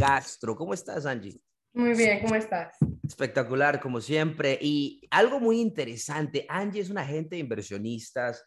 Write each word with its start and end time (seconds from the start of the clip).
Castro. 0.00 0.56
¿Cómo 0.56 0.72
estás, 0.72 1.04
Angie? 1.04 1.38
Muy 1.74 1.92
bien, 1.94 2.20
¿cómo 2.22 2.34
estás? 2.34 2.74
Espectacular, 3.06 3.78
como 3.80 4.00
siempre. 4.00 4.58
Y 4.58 5.06
algo 5.10 5.38
muy 5.38 5.60
interesante, 5.60 6.46
Angie 6.48 6.80
es 6.80 6.88
una 6.88 7.02
agente 7.02 7.36
de 7.36 7.40
inversionistas 7.40 8.42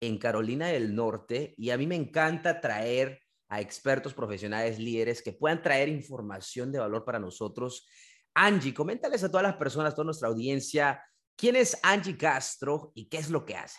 en 0.00 0.18
Carolina 0.18 0.66
del 0.66 0.94
Norte 0.94 1.54
y 1.56 1.70
a 1.70 1.78
mí 1.78 1.86
me 1.86 1.96
encanta 1.96 2.60
traer 2.60 3.20
a 3.48 3.62
expertos 3.62 4.12
profesionales, 4.12 4.78
líderes 4.78 5.22
que 5.22 5.32
puedan 5.32 5.62
traer 5.62 5.88
información 5.88 6.70
de 6.70 6.78
valor 6.78 7.06
para 7.06 7.18
nosotros. 7.18 7.88
Angie, 8.34 8.74
coméntales 8.74 9.24
a 9.24 9.30
todas 9.30 9.46
las 9.46 9.56
personas, 9.56 9.94
a 9.94 9.96
toda 9.96 10.04
nuestra 10.04 10.28
audiencia, 10.28 11.02
quién 11.36 11.56
es 11.56 11.78
Angie 11.82 12.18
Castro 12.18 12.92
y 12.94 13.08
qué 13.08 13.16
es 13.16 13.30
lo 13.30 13.46
que 13.46 13.56
hace. 13.56 13.78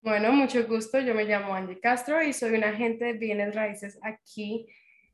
Bueno, 0.00 0.32
mucho 0.32 0.66
gusto. 0.66 0.98
Yo 0.98 1.14
me 1.14 1.24
llamo 1.24 1.54
Angie 1.54 1.78
Castro 1.78 2.22
y 2.22 2.32
soy 2.32 2.54
una 2.54 2.70
agente 2.70 3.04
de 3.04 3.12
bienes 3.12 3.54
raíces 3.54 3.98
aquí 4.02 4.66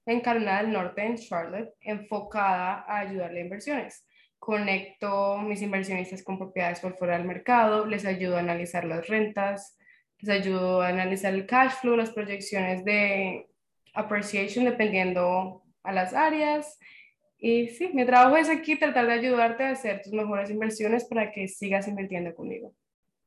en 0.07 0.21
Carolina 0.21 0.63
del 0.63 0.73
Norte, 0.73 1.05
en 1.05 1.17
Charlotte, 1.17 1.75
enfocada 1.81 2.85
a 2.87 3.01
ayudarle 3.01 3.41
a 3.41 3.45
inversiones. 3.45 4.07
Conecto 4.39 5.39
mis 5.39 5.63
inversionistas 5.63 6.23
con 6.23 6.39
propiedades 6.39 6.81
por 6.81 6.97
fuera 6.97 7.19
del 7.19 7.27
mercado, 7.27 7.87
les 7.87 8.07
ayudo 8.07 8.37
a 8.37 8.41
analizar 8.41 8.85
las 8.85 9.07
rentas, 9.07 9.77
les 10.19 10.31
ayudo 10.31 10.81
a 10.81 10.89
analizar 10.89 11.35
el 11.35 11.47
cash 11.47 11.73
flow, 11.81 11.97
las 11.97 12.11
proyecciones 12.11 12.85
de 12.85 13.47
appreciation 13.95 14.65
dependiendo 14.65 15.63
a 15.83 15.93
las 15.93 16.15
áreas. 16.15 16.79
Y 17.39 17.69
sí, 17.69 17.91
mi 17.95 18.05
trabajo 18.05 18.37
es 18.37 18.49
aquí 18.49 18.77
tratar 18.77 19.07
de 19.07 19.13
ayudarte 19.15 19.65
a 19.65 19.71
hacer 19.71 20.03
tus 20.03 20.13
mejores 20.13 20.51
inversiones 20.51 21.05
para 21.05 21.33
que 21.33 21.49
sigas 21.49 21.89
invirtiendo 21.89 22.35
conmigo. 22.35 22.75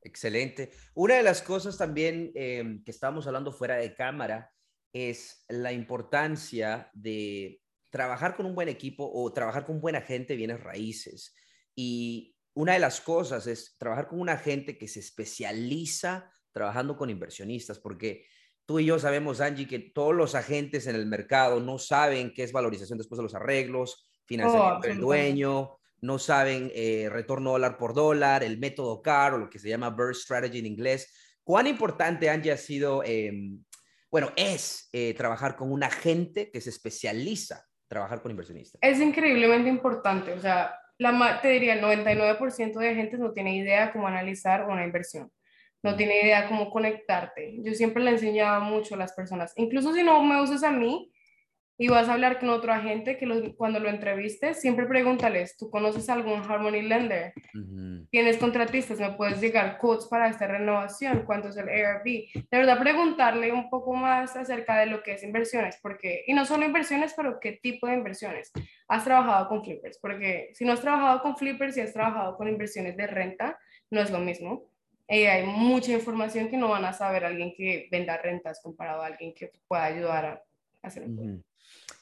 Excelente. 0.02 0.70
Una 0.94 1.16
de 1.16 1.22
las 1.22 1.42
cosas 1.42 1.78
también 1.78 2.30
eh, 2.34 2.78
que 2.84 2.90
estábamos 2.90 3.26
hablando 3.26 3.50
fuera 3.50 3.76
de 3.76 3.94
cámara 3.94 4.53
es 4.94 5.44
la 5.48 5.72
importancia 5.72 6.88
de 6.94 7.60
trabajar 7.90 8.36
con 8.36 8.46
un 8.46 8.54
buen 8.54 8.68
equipo 8.68 9.10
o 9.12 9.30
trabajar 9.32 9.66
con 9.66 9.80
buena 9.80 10.00
gente 10.00 10.36
bienes 10.36 10.62
raíces. 10.62 11.34
Y 11.74 12.34
una 12.54 12.72
de 12.72 12.78
las 12.78 13.00
cosas 13.00 13.46
es 13.46 13.76
trabajar 13.76 14.08
con 14.08 14.20
una 14.20 14.38
gente 14.38 14.78
que 14.78 14.88
se 14.88 15.00
especializa 15.00 16.32
trabajando 16.52 16.96
con 16.96 17.10
inversionistas, 17.10 17.78
porque 17.78 18.26
tú 18.64 18.78
y 18.78 18.86
yo 18.86 18.98
sabemos, 18.98 19.40
Angie, 19.40 19.66
que 19.66 19.80
todos 19.80 20.14
los 20.14 20.36
agentes 20.36 20.86
en 20.86 20.94
el 20.94 21.06
mercado 21.06 21.60
no 21.60 21.78
saben 21.78 22.32
qué 22.32 22.44
es 22.44 22.52
valorización 22.52 22.96
después 22.96 23.18
de 23.18 23.24
los 23.24 23.34
arreglos, 23.34 24.08
financiamiento 24.24 24.78
oh, 24.78 24.80
del 24.80 24.98
dueño, 24.98 25.78
no 26.00 26.18
saben 26.18 26.70
eh, 26.74 27.08
retorno 27.10 27.52
dólar 27.52 27.76
por 27.76 27.94
dólar, 27.94 28.44
el 28.44 28.58
método 28.58 29.02
CAR 29.02 29.34
o 29.34 29.38
lo 29.38 29.50
que 29.50 29.58
se 29.58 29.68
llama 29.68 29.90
Burst 29.90 30.22
Strategy 30.22 30.60
en 30.60 30.66
inglés. 30.66 31.12
¿Cuán 31.42 31.66
importante, 31.66 32.30
Angie, 32.30 32.52
ha 32.52 32.56
sido, 32.56 33.02
em, 33.04 33.64
bueno, 34.14 34.30
es 34.36 34.88
eh, 34.92 35.12
trabajar 35.14 35.56
con 35.56 35.72
un 35.72 35.82
agente 35.82 36.48
que 36.52 36.60
se 36.60 36.70
especializa 36.70 37.66
trabajar 37.88 38.22
con 38.22 38.30
inversionistas? 38.30 38.78
Es 38.80 39.00
increíblemente 39.00 39.68
importante. 39.68 40.34
O 40.34 40.40
sea, 40.40 40.72
la, 40.98 41.40
te 41.42 41.48
diría, 41.48 41.74
el 41.74 41.82
99% 41.82 42.78
de 42.78 42.90
agentes 42.90 43.18
no 43.18 43.32
tiene 43.32 43.56
idea 43.56 43.92
cómo 43.92 44.06
analizar 44.06 44.68
una 44.68 44.84
inversión. 44.84 45.32
No 45.82 45.94
mm. 45.94 45.96
tiene 45.96 46.20
idea 46.22 46.46
cómo 46.46 46.70
conectarte. 46.70 47.56
Yo 47.64 47.74
siempre 47.74 48.04
le 48.04 48.12
enseñaba 48.12 48.60
mucho 48.60 48.94
a 48.94 48.98
las 48.98 49.12
personas. 49.14 49.52
Incluso 49.56 49.92
si 49.92 50.04
no 50.04 50.22
me 50.22 50.40
usas 50.40 50.62
a 50.62 50.70
mí, 50.70 51.10
y 51.76 51.88
vas 51.88 52.08
a 52.08 52.12
hablar 52.12 52.38
con 52.38 52.50
otro 52.50 52.72
agente 52.72 53.16
que 53.16 53.54
cuando 53.56 53.80
lo 53.80 53.88
entrevistes, 53.88 54.60
siempre 54.60 54.86
pregúntales, 54.86 55.56
¿tú 55.56 55.70
conoces 55.70 56.08
algún 56.08 56.40
Harmony 56.40 56.82
Lender? 56.82 57.32
¿Tienes 58.10 58.36
contratistas? 58.38 59.00
¿Me 59.00 59.12
puedes 59.12 59.40
llegar 59.40 59.78
quotes 59.78 60.06
para 60.06 60.28
esta 60.28 60.46
renovación? 60.46 61.24
¿Cuánto 61.26 61.48
es 61.48 61.56
el 61.56 61.68
ARB? 61.68 62.04
De 62.04 62.44
verdad, 62.58 62.78
preguntarle 62.78 63.52
un 63.52 63.68
poco 63.70 63.94
más 63.94 64.36
acerca 64.36 64.78
de 64.78 64.86
lo 64.86 65.02
que 65.02 65.14
es 65.14 65.24
inversiones, 65.24 65.78
porque, 65.82 66.22
y 66.28 66.32
no 66.32 66.44
solo 66.44 66.64
inversiones, 66.64 67.12
pero 67.16 67.40
qué 67.40 67.52
tipo 67.52 67.88
de 67.88 67.94
inversiones. 67.94 68.52
¿Has 68.86 69.04
trabajado 69.04 69.48
con 69.48 69.64
flippers? 69.64 69.98
Porque 69.98 70.50
si 70.54 70.64
no 70.64 70.72
has 70.72 70.80
trabajado 70.80 71.22
con 71.22 71.36
flippers 71.36 71.76
y 71.76 71.80
has 71.80 71.92
trabajado 71.92 72.36
con 72.36 72.48
inversiones 72.48 72.96
de 72.96 73.08
renta, 73.08 73.58
no 73.90 74.00
es 74.00 74.12
lo 74.12 74.20
mismo. 74.20 74.70
Y 75.08 75.24
hay 75.24 75.44
mucha 75.44 75.92
información 75.92 76.48
que 76.48 76.56
no 76.56 76.68
van 76.68 76.84
a 76.84 76.92
saber 76.92 77.24
alguien 77.24 77.52
que 77.56 77.88
venda 77.90 78.16
rentas 78.16 78.60
comparado 78.62 79.02
a 79.02 79.06
alguien 79.06 79.34
que 79.34 79.50
pueda 79.66 79.84
ayudar 79.84 80.24
a 80.24 80.42
hacer 80.82 81.02
un 81.02 81.44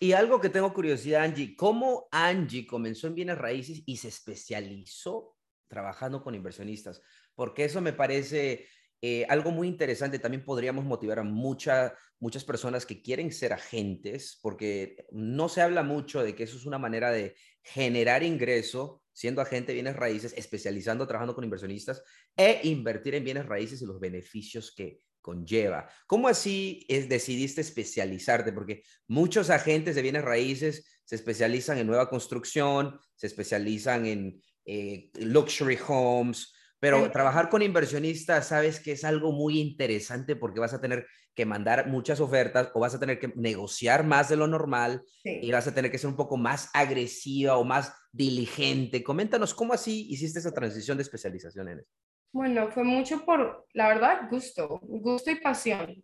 y 0.01 0.13
algo 0.13 0.41
que 0.41 0.49
tengo 0.49 0.73
curiosidad, 0.73 1.23
Angie, 1.23 1.57
¿cómo 1.57 2.09
Angie 2.11 2.67
comenzó 2.67 3.07
en 3.07 3.15
bienes 3.15 3.39
raíces 3.39 3.83
y 3.87 3.97
se 3.97 4.09
especializó 4.09 5.37
trabajando 5.69 6.23
con 6.23 6.35
inversionistas? 6.35 7.01
Porque 7.35 7.65
eso 7.65 7.81
me 7.81 7.93
parece 7.93 8.67
eh, 9.01 9.25
algo 9.29 9.51
muy 9.51 9.69
interesante. 9.69 10.19
También 10.19 10.45
podríamos 10.45 10.85
motivar 10.85 11.19
a 11.19 11.23
muchas 11.25 11.93
muchas 12.23 12.45
personas 12.45 12.87
que 12.87 13.03
quieren 13.03 13.33
ser 13.33 13.53
agentes, 13.53 14.39
porque 14.41 15.07
no 15.11 15.49
se 15.49 15.61
habla 15.61 15.83
mucho 15.83 16.23
de 16.23 16.37
que 16.37 16.45
eso 16.45 16.57
es 16.57 16.67
una 16.67 16.79
manera 16.79 17.11
de 17.11 17.35
generar 17.65 18.23
ingreso 18.23 19.03
siendo 19.13 19.43
agente 19.43 19.73
de 19.73 19.75
bienes 19.75 19.97
raíces, 19.97 20.33
especializando, 20.37 21.05
trabajando 21.09 21.35
con 21.35 21.43
inversionistas 21.43 22.05
e 22.37 22.61
invertir 22.63 23.17
en 23.17 23.25
bienes 23.25 23.47
raíces 23.47 23.83
y 23.83 23.87
los 23.87 23.99
beneficios 23.99 24.73
que 24.73 25.01
conlleva. 25.23 25.89
¿Cómo 26.07 26.29
así 26.29 26.85
es, 26.89 27.09
decidiste 27.09 27.63
especializarte? 27.63 28.53
Porque 28.53 28.83
muchos 29.07 29.49
agentes 29.49 29.95
de 29.95 30.03
bienes 30.03 30.25
raíces 30.25 31.01
se 31.05 31.15
especializan 31.15 31.79
en 31.79 31.87
nueva 31.87 32.11
construcción, 32.11 32.99
se 33.15 33.29
especializan 33.29 34.05
en 34.07 34.43
eh, 34.67 35.11
luxury 35.15 35.79
homes, 35.89 36.53
pero 36.79 37.13
trabajar 37.13 37.49
con 37.49 37.63
inversionistas, 37.63 38.49
sabes 38.49 38.81
que 38.81 38.93
es 38.93 39.05
algo 39.05 39.31
muy 39.31 39.61
interesante 39.61 40.35
porque 40.35 40.59
vas 40.59 40.75
a 40.75 40.81
tener 40.81 41.07
que 41.33 41.47
mandar 41.47 41.89
muchas 41.89 42.19
ofertas 42.19 42.71
o 42.75 42.81
vas 42.81 42.93
a 42.93 42.99
tener 42.99 43.21
que 43.21 43.33
negociar 43.37 44.05
más 44.05 44.29
de 44.29 44.37
lo 44.37 44.49
normal 44.49 45.05
y 45.23 45.51
vas 45.53 45.69
a 45.69 45.75
tener 45.75 45.93
que 45.93 45.99
ser 45.99 46.11
un 46.11 46.17
poco 46.17 46.37
más 46.37 46.71
agresiva 46.75 47.57
o 47.57 47.63
más 47.63 47.95
diligente. 48.11 49.05
Coméntanos 49.05 49.55
cómo 49.55 49.73
así 49.73 50.09
hiciste 50.11 50.41
esa 50.41 50.53
transición 50.53 50.99
de 50.99 51.05
especialización 51.05 51.69
en 51.69 51.79
esto. 51.79 51.93
Bueno, 52.33 52.71
fue 52.71 52.83
mucho 52.83 53.25
por, 53.25 53.67
la 53.75 53.89
verdad, 53.89 54.29
gusto, 54.31 54.81
gusto 54.83 55.31
y 55.31 55.37
pasión. 55.37 55.95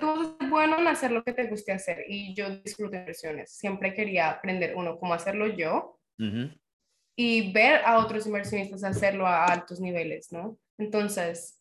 Tú 0.00 0.36
es 0.40 0.48
bueno 0.48 0.78
en 0.78 0.88
hacer 0.88 1.12
lo 1.12 1.22
que 1.22 1.32
te 1.32 1.46
guste 1.46 1.72
hacer 1.72 2.04
y 2.08 2.34
yo 2.34 2.48
disfruto 2.60 2.96
inversiones. 2.96 3.52
Siempre 3.52 3.94
quería 3.94 4.30
aprender, 4.30 4.74
uno, 4.74 4.98
cómo 4.98 5.14
hacerlo 5.14 5.46
yo 5.46 6.00
y 7.14 7.52
ver 7.52 7.82
a 7.84 7.98
otros 7.98 8.26
inversionistas 8.26 8.84
hacerlo 8.84 9.26
a 9.26 9.44
altos 9.46 9.80
niveles, 9.80 10.32
¿no? 10.32 10.58
Entonces, 10.78 11.58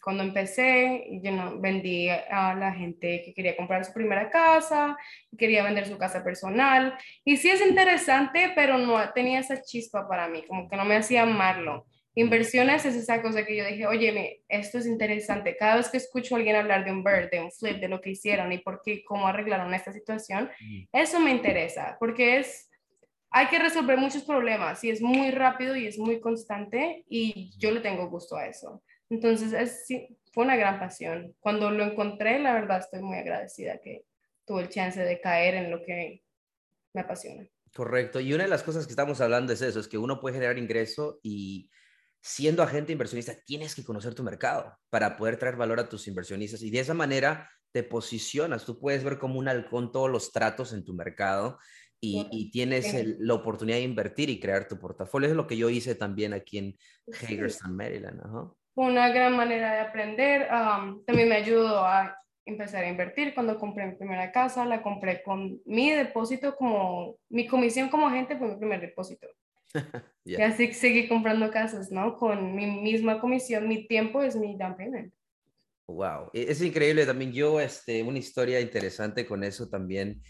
cuando 0.00 0.22
empecé, 0.22 1.08
yo 1.22 1.32
no, 1.32 1.60
vendí 1.60 2.08
a 2.08 2.54
la 2.54 2.72
gente 2.72 3.22
que 3.24 3.34
quería 3.34 3.56
comprar 3.56 3.84
su 3.84 3.92
primera 3.92 4.30
casa, 4.30 4.96
quería 5.36 5.64
vender 5.64 5.88
su 5.88 5.98
casa 5.98 6.22
personal. 6.22 6.96
Y 7.24 7.36
sí 7.36 7.50
es 7.50 7.66
interesante, 7.66 8.52
pero 8.54 8.78
no 8.78 9.12
tenía 9.12 9.40
esa 9.40 9.60
chispa 9.60 10.08
para 10.08 10.28
mí, 10.28 10.44
como 10.46 10.68
que 10.68 10.76
no 10.76 10.84
me 10.84 10.96
hacía 10.96 11.22
amarlo. 11.22 11.86
Inversiones 12.16 12.84
es 12.84 12.94
esa 12.94 13.20
cosa 13.22 13.44
que 13.44 13.56
yo 13.56 13.64
dije, 13.64 13.86
oye, 13.86 14.44
esto 14.48 14.78
es 14.78 14.86
interesante. 14.86 15.56
Cada 15.56 15.76
vez 15.76 15.88
que 15.88 15.96
escucho 15.96 16.34
a 16.34 16.38
alguien 16.38 16.54
hablar 16.54 16.84
de 16.84 16.92
un 16.92 17.02
bird, 17.02 17.28
de 17.30 17.40
un 17.40 17.50
flip, 17.50 17.80
de 17.80 17.88
lo 17.88 18.00
que 18.00 18.10
hicieron 18.10 18.52
y 18.52 18.58
por 18.58 18.82
qué, 18.84 19.04
cómo 19.04 19.26
arreglaron 19.26 19.74
esta 19.74 19.92
situación, 19.92 20.48
eso 20.92 21.18
me 21.18 21.32
interesa, 21.32 21.96
porque 21.98 22.38
es, 22.38 22.70
hay 23.30 23.48
que 23.48 23.58
resolver 23.58 23.98
muchos 23.98 24.22
problemas 24.22 24.84
y 24.84 24.90
es 24.90 25.00
muy 25.00 25.32
rápido 25.32 25.74
y 25.74 25.86
es 25.88 25.98
muy 25.98 26.20
constante 26.20 27.04
y 27.08 27.50
yo 27.58 27.72
le 27.72 27.80
tengo 27.80 28.08
gusto 28.08 28.36
a 28.36 28.46
eso. 28.46 28.84
Entonces, 29.10 29.52
es, 29.52 29.84
sí, 29.86 30.06
fue 30.32 30.44
una 30.44 30.56
gran 30.56 30.78
pasión. 30.78 31.34
Cuando 31.40 31.70
lo 31.70 31.84
encontré, 31.84 32.38
la 32.38 32.52
verdad, 32.54 32.78
estoy 32.78 33.02
muy 33.02 33.18
agradecida 33.18 33.80
que 33.80 34.04
tuve 34.44 34.62
el 34.62 34.68
chance 34.68 35.00
de 35.00 35.20
caer 35.20 35.56
en 35.56 35.70
lo 35.70 35.82
que 35.82 36.22
me 36.92 37.00
apasiona. 37.00 37.44
Correcto. 37.74 38.20
Y 38.20 38.32
una 38.32 38.44
de 38.44 38.50
las 38.50 38.62
cosas 38.62 38.86
que 38.86 38.92
estamos 38.92 39.20
hablando 39.20 39.52
es 39.52 39.62
eso, 39.62 39.80
es 39.80 39.88
que 39.88 39.98
uno 39.98 40.20
puede 40.20 40.34
generar 40.34 40.58
ingreso 40.58 41.18
y 41.22 41.68
siendo 42.26 42.62
agente 42.62 42.90
inversionista, 42.90 43.34
tienes 43.44 43.74
que 43.74 43.84
conocer 43.84 44.14
tu 44.14 44.22
mercado 44.22 44.74
para 44.88 45.14
poder 45.18 45.36
traer 45.36 45.56
valor 45.56 45.78
a 45.78 45.90
tus 45.90 46.08
inversionistas 46.08 46.62
y 46.62 46.70
de 46.70 46.80
esa 46.80 46.94
manera 46.94 47.50
te 47.70 47.82
posicionas. 47.82 48.64
Tú 48.64 48.80
puedes 48.80 49.04
ver 49.04 49.18
como 49.18 49.38
un 49.38 49.46
halcón 49.46 49.92
todos 49.92 50.10
los 50.10 50.32
tratos 50.32 50.72
en 50.72 50.86
tu 50.86 50.94
mercado 50.94 51.58
y, 52.00 52.50
tienes 52.50 52.94
la 53.18 53.34
oportunidad 53.34 53.76
de 53.76 53.84
invertir 53.84 54.30
y 54.30 54.40
crear 54.40 54.66
tu 54.66 54.78
portafolio. 54.78 55.28
Es 55.28 55.34
lo 55.34 55.46
que 55.46 55.58
yo 55.58 55.68
hice 55.68 55.94
también 55.94 56.32
aquí 56.32 56.58
en 56.58 56.78
Hagerstown, 57.12 57.76
Maryland. 57.76 58.20
Fue 58.74 58.86
una 58.86 59.10
gran 59.10 59.36
manera 59.36 59.74
de 59.74 59.80
aprender. 59.80 60.48
también 61.06 61.28
me 61.28 61.36
ayudó 61.36 61.84
a 61.84 62.16
empezar 62.46 62.84
a 62.84 62.88
invertir. 62.88 63.34
Cuando 63.34 63.58
compré 63.58 63.86
mi 63.86 63.96
primera 63.96 64.32
casa, 64.32 64.64
la 64.64 64.82
compré 64.82 65.22
con 65.22 65.60
mi 65.66 65.90
depósito 65.90 66.56
como, 66.56 67.18
mi 67.28 67.46
comisión 67.46 67.90
como 67.90 68.08
agente 68.08 68.38
fue 68.38 68.48
mi 68.48 68.56
primer 68.56 68.80
depósito. 68.80 69.26
Y 70.26 70.36
así 70.36 70.72
seguí 70.72 71.06
comprando 71.06 71.50
casas, 71.50 71.90
¿no? 71.92 72.16
Con 72.16 72.56
mi 72.56 72.66
misma 72.66 73.20
comisión, 73.20 73.68
mi 73.68 73.86
tiempo 73.86 74.22
es 74.22 74.34
mi 74.36 74.56
down 74.56 74.74
payment. 74.74 75.12
Wow, 75.86 76.30
e, 76.32 76.46
es 76.48 76.62
increíble 76.62 77.04
también. 77.04 77.32
Yo, 77.32 77.60
este, 77.60 78.02
una 78.02 78.18
historia 78.18 78.60
interesante 78.60 79.26
con 79.26 79.44
eso 79.44 79.68
también. 79.68 80.22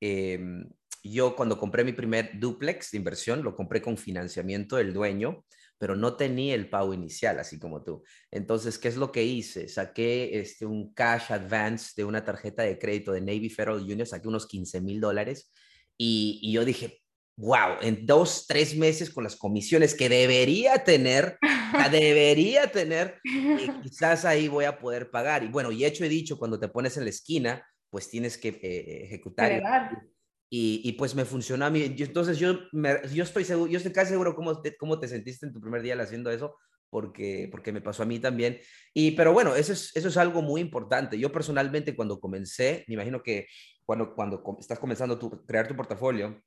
Em, 0.00 0.68
yo 1.02 1.34
cuando 1.34 1.58
compré 1.58 1.82
mi 1.82 1.92
primer 1.92 2.38
duplex 2.38 2.92
de 2.92 2.98
inversión, 2.98 3.42
lo 3.42 3.56
compré 3.56 3.82
con 3.82 3.96
financiamiento 3.96 4.76
del 4.76 4.92
dueño, 4.92 5.44
pero 5.78 5.96
no 5.96 6.14
tenía 6.14 6.54
el 6.54 6.68
pago 6.68 6.94
inicial, 6.94 7.40
así 7.40 7.58
como 7.58 7.82
tú. 7.82 8.04
Entonces, 8.30 8.78
¿qué 8.78 8.88
es 8.88 8.96
lo 8.96 9.10
que 9.10 9.24
hice? 9.24 9.66
Saqué 9.66 10.38
este, 10.38 10.66
un 10.66 10.92
cash 10.94 11.32
advance 11.32 11.92
de 11.96 12.04
una 12.04 12.24
tarjeta 12.24 12.62
de 12.62 12.78
crédito 12.78 13.12
de 13.12 13.22
Navy 13.22 13.48
Federal 13.48 13.80
Union, 13.80 14.06
saqué 14.06 14.28
unos 14.28 14.46
15 14.46 14.80
mil 14.80 15.00
dólares 15.00 15.50
y, 15.96 16.38
y 16.42 16.52
yo 16.52 16.64
dije, 16.64 16.99
wow, 17.40 17.78
en 17.80 18.04
dos, 18.04 18.46
tres 18.46 18.76
meses 18.76 19.10
con 19.10 19.24
las 19.24 19.34
comisiones 19.34 19.94
que 19.94 20.10
debería 20.10 20.84
tener, 20.84 21.38
debería 21.90 22.70
tener, 22.70 23.18
quizás 23.82 24.26
ahí 24.26 24.46
voy 24.48 24.66
a 24.66 24.78
poder 24.78 25.10
pagar. 25.10 25.42
Y 25.42 25.48
bueno, 25.48 25.72
y 25.72 25.84
hecho 25.84 26.04
he 26.04 26.08
dicho, 26.08 26.38
cuando 26.38 26.60
te 26.60 26.68
pones 26.68 26.98
en 26.98 27.04
la 27.04 27.10
esquina, 27.10 27.66
pues 27.88 28.10
tienes 28.10 28.36
que 28.36 28.48
eh, 28.48 29.04
ejecutar. 29.04 29.62
Y, 30.50 30.82
y, 30.84 30.92
pues 30.92 31.14
me 31.14 31.24
funcionó 31.24 31.64
a 31.64 31.70
mí. 31.70 31.94
entonces 31.96 32.36
yo, 32.36 32.58
yo 33.12 33.22
estoy 33.22 33.44
seguro, 33.44 33.70
yo 33.70 33.78
estoy 33.78 33.92
casi 33.92 34.10
seguro 34.10 34.34
cómo 34.34 34.60
te, 34.60 34.76
cómo 34.76 34.98
te 34.98 35.06
sentiste 35.08 35.46
en 35.46 35.52
tu 35.52 35.60
primer 35.60 35.80
día 35.80 35.94
haciendo 35.94 36.28
eso, 36.30 36.56
porque, 36.90 37.48
porque 37.52 37.72
me 37.72 37.80
pasó 37.80 38.02
a 38.02 38.06
mí 38.06 38.18
también. 38.18 38.58
Y, 38.92 39.12
pero 39.12 39.32
bueno, 39.32 39.54
eso 39.54 39.72
es, 39.72 39.96
eso 39.96 40.08
es 40.08 40.16
algo 40.16 40.42
muy 40.42 40.60
importante. 40.60 41.18
Yo 41.18 41.32
personalmente 41.32 41.94
cuando 41.94 42.20
comencé, 42.20 42.84
me 42.88 42.94
imagino 42.94 43.22
que 43.22 43.46
cuando, 43.86 44.12
cuando 44.12 44.42
estás 44.58 44.78
comenzando 44.78 45.14
a 45.14 45.46
crear 45.46 45.68
tu 45.68 45.76
portafolio, 45.76 46.42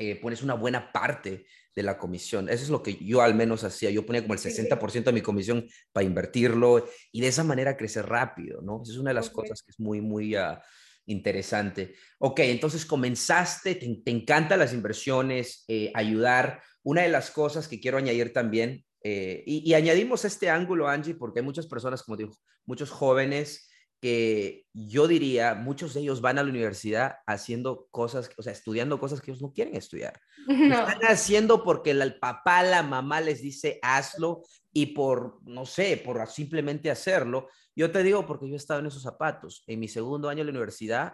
eh, 0.00 0.16
pones 0.16 0.42
una 0.42 0.54
buena 0.54 0.92
parte 0.92 1.44
de 1.76 1.82
la 1.82 1.98
comisión. 1.98 2.48
Eso 2.48 2.64
es 2.64 2.70
lo 2.70 2.82
que 2.82 2.96
yo 2.96 3.20
al 3.20 3.34
menos 3.34 3.64
hacía. 3.64 3.90
Yo 3.90 4.06
ponía 4.06 4.22
como 4.22 4.32
el 4.32 4.40
60% 4.40 5.04
de 5.04 5.12
mi 5.12 5.20
comisión 5.20 5.68
para 5.92 6.06
invertirlo 6.06 6.88
y 7.12 7.20
de 7.20 7.28
esa 7.28 7.44
manera 7.44 7.76
crecer 7.76 8.06
rápido, 8.06 8.62
¿no? 8.62 8.80
Esa 8.82 8.92
es 8.92 8.98
una 8.98 9.10
de 9.10 9.14
las 9.14 9.28
cosas 9.28 9.62
que 9.62 9.72
es 9.72 9.78
muy, 9.78 10.00
muy 10.00 10.36
uh, 10.36 10.56
interesante. 11.04 11.94
Ok, 12.18 12.40
entonces 12.40 12.86
comenzaste, 12.86 13.74
te, 13.74 14.00
te 14.02 14.10
encantan 14.10 14.58
las 14.58 14.72
inversiones, 14.72 15.64
eh, 15.68 15.92
ayudar. 15.94 16.62
Una 16.82 17.02
de 17.02 17.10
las 17.10 17.30
cosas 17.30 17.68
que 17.68 17.78
quiero 17.78 17.98
añadir 17.98 18.32
también, 18.32 18.86
eh, 19.02 19.42
y, 19.46 19.70
y, 19.70 19.74
añadimos 19.74 20.24
este 20.24 20.48
ángulo, 20.48 20.88
Angie, 20.88 21.14
porque 21.14 21.40
hay 21.40 21.44
muchas 21.44 21.66
personas, 21.66 22.02
como 22.02 22.16
digo, 22.16 22.32
muchos 22.64 22.90
jóvenes 22.90 23.69
que 24.00 24.66
yo 24.72 25.06
diría, 25.06 25.54
muchos 25.54 25.92
de 25.92 26.00
ellos 26.00 26.22
van 26.22 26.38
a 26.38 26.42
la 26.42 26.48
universidad 26.48 27.16
haciendo 27.26 27.86
cosas, 27.90 28.30
o 28.38 28.42
sea, 28.42 28.52
estudiando 28.52 28.98
cosas 28.98 29.20
que 29.20 29.30
ellos 29.30 29.42
no 29.42 29.52
quieren 29.52 29.76
estudiar. 29.76 30.18
Están 30.48 31.00
haciendo 31.02 31.62
porque 31.62 31.90
el 31.90 32.18
papá, 32.18 32.62
la 32.62 32.82
mamá 32.82 33.20
les 33.20 33.42
dice 33.42 33.78
hazlo 33.82 34.42
y 34.72 34.86
por, 34.86 35.40
no 35.44 35.66
sé, 35.66 36.00
por 36.02 36.26
simplemente 36.28 36.90
hacerlo. 36.90 37.48
Yo 37.76 37.90
te 37.90 38.02
digo 38.02 38.26
porque 38.26 38.48
yo 38.48 38.54
he 38.54 38.56
estado 38.56 38.80
en 38.80 38.86
esos 38.86 39.02
zapatos. 39.02 39.64
En 39.66 39.80
mi 39.80 39.88
segundo 39.88 40.28
año 40.28 40.38
de 40.38 40.44
la 40.44 40.50
universidad, 40.50 41.12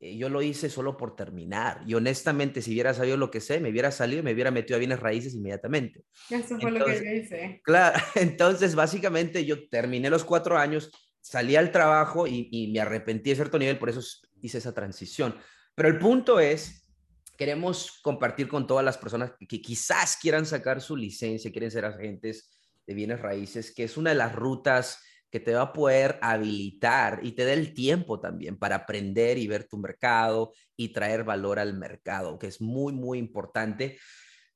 eh, 0.00 0.16
yo 0.16 0.28
lo 0.28 0.40
hice 0.40 0.70
solo 0.70 0.96
por 0.96 1.14
terminar. 1.14 1.82
Y 1.86 1.94
honestamente, 1.94 2.62
si 2.62 2.72
hubiera 2.72 2.94
sabido 2.94 3.18
lo 3.18 3.30
que 3.30 3.40
sé, 3.40 3.60
me 3.60 3.70
hubiera 3.70 3.90
salido 3.90 4.20
y 4.20 4.24
me 4.24 4.32
hubiera 4.32 4.50
metido 4.50 4.76
a 4.76 4.78
bienes 4.78 5.00
raíces 5.00 5.34
inmediatamente. 5.34 6.04
Eso 6.30 6.58
fue 6.58 6.70
lo 6.70 6.84
que 6.84 6.96
yo 6.96 7.12
hice. 7.12 7.60
Claro, 7.62 7.98
entonces 8.14 8.74
básicamente 8.74 9.44
yo 9.44 9.68
terminé 9.68 10.08
los 10.08 10.24
cuatro 10.24 10.56
años 10.56 10.90
salí 11.22 11.56
al 11.56 11.70
trabajo 11.70 12.26
y, 12.26 12.70
me 12.72 12.80
arrepentí 12.80 13.30
a 13.30 13.36
cierto 13.36 13.58
nivel, 13.58 13.78
por 13.78 13.88
eso 13.88 14.00
hice 14.42 14.58
esa 14.58 14.74
transición. 14.74 15.34
Pero 15.74 15.88
el 15.88 15.98
punto 15.98 16.40
es, 16.40 16.90
queremos 17.38 18.00
compartir 18.02 18.48
con 18.48 18.66
todas 18.66 18.84
las 18.84 18.98
personas 18.98 19.32
que 19.48 19.62
quizás 19.62 20.18
quieran 20.20 20.44
sacar 20.44 20.82
su 20.82 20.96
licencia, 20.96 21.52
quieren 21.52 21.70
ser 21.70 21.86
agentes 21.86 22.50
de 22.86 22.94
bienes 22.94 23.20
raíces, 23.20 23.72
que 23.72 23.84
es 23.84 23.96
una 23.96 24.10
de 24.10 24.16
las 24.16 24.34
rutas 24.34 24.98
que 25.30 25.40
te 25.40 25.54
va 25.54 25.62
a 25.62 25.72
poder 25.72 26.18
habilitar 26.20 27.20
y 27.22 27.32
te 27.32 27.46
da 27.46 27.54
el 27.54 27.72
tiempo 27.72 28.20
también 28.20 28.58
para 28.58 28.76
aprender 28.76 29.38
y 29.38 29.46
ver 29.46 29.66
tu 29.66 29.78
mercado 29.78 30.52
y 30.76 30.92
traer 30.92 31.24
valor 31.24 31.58
al 31.58 31.78
mercado, 31.78 32.38
que 32.38 32.48
es 32.48 32.60
muy, 32.60 32.92
muy 32.92 33.18
importante. 33.18 33.98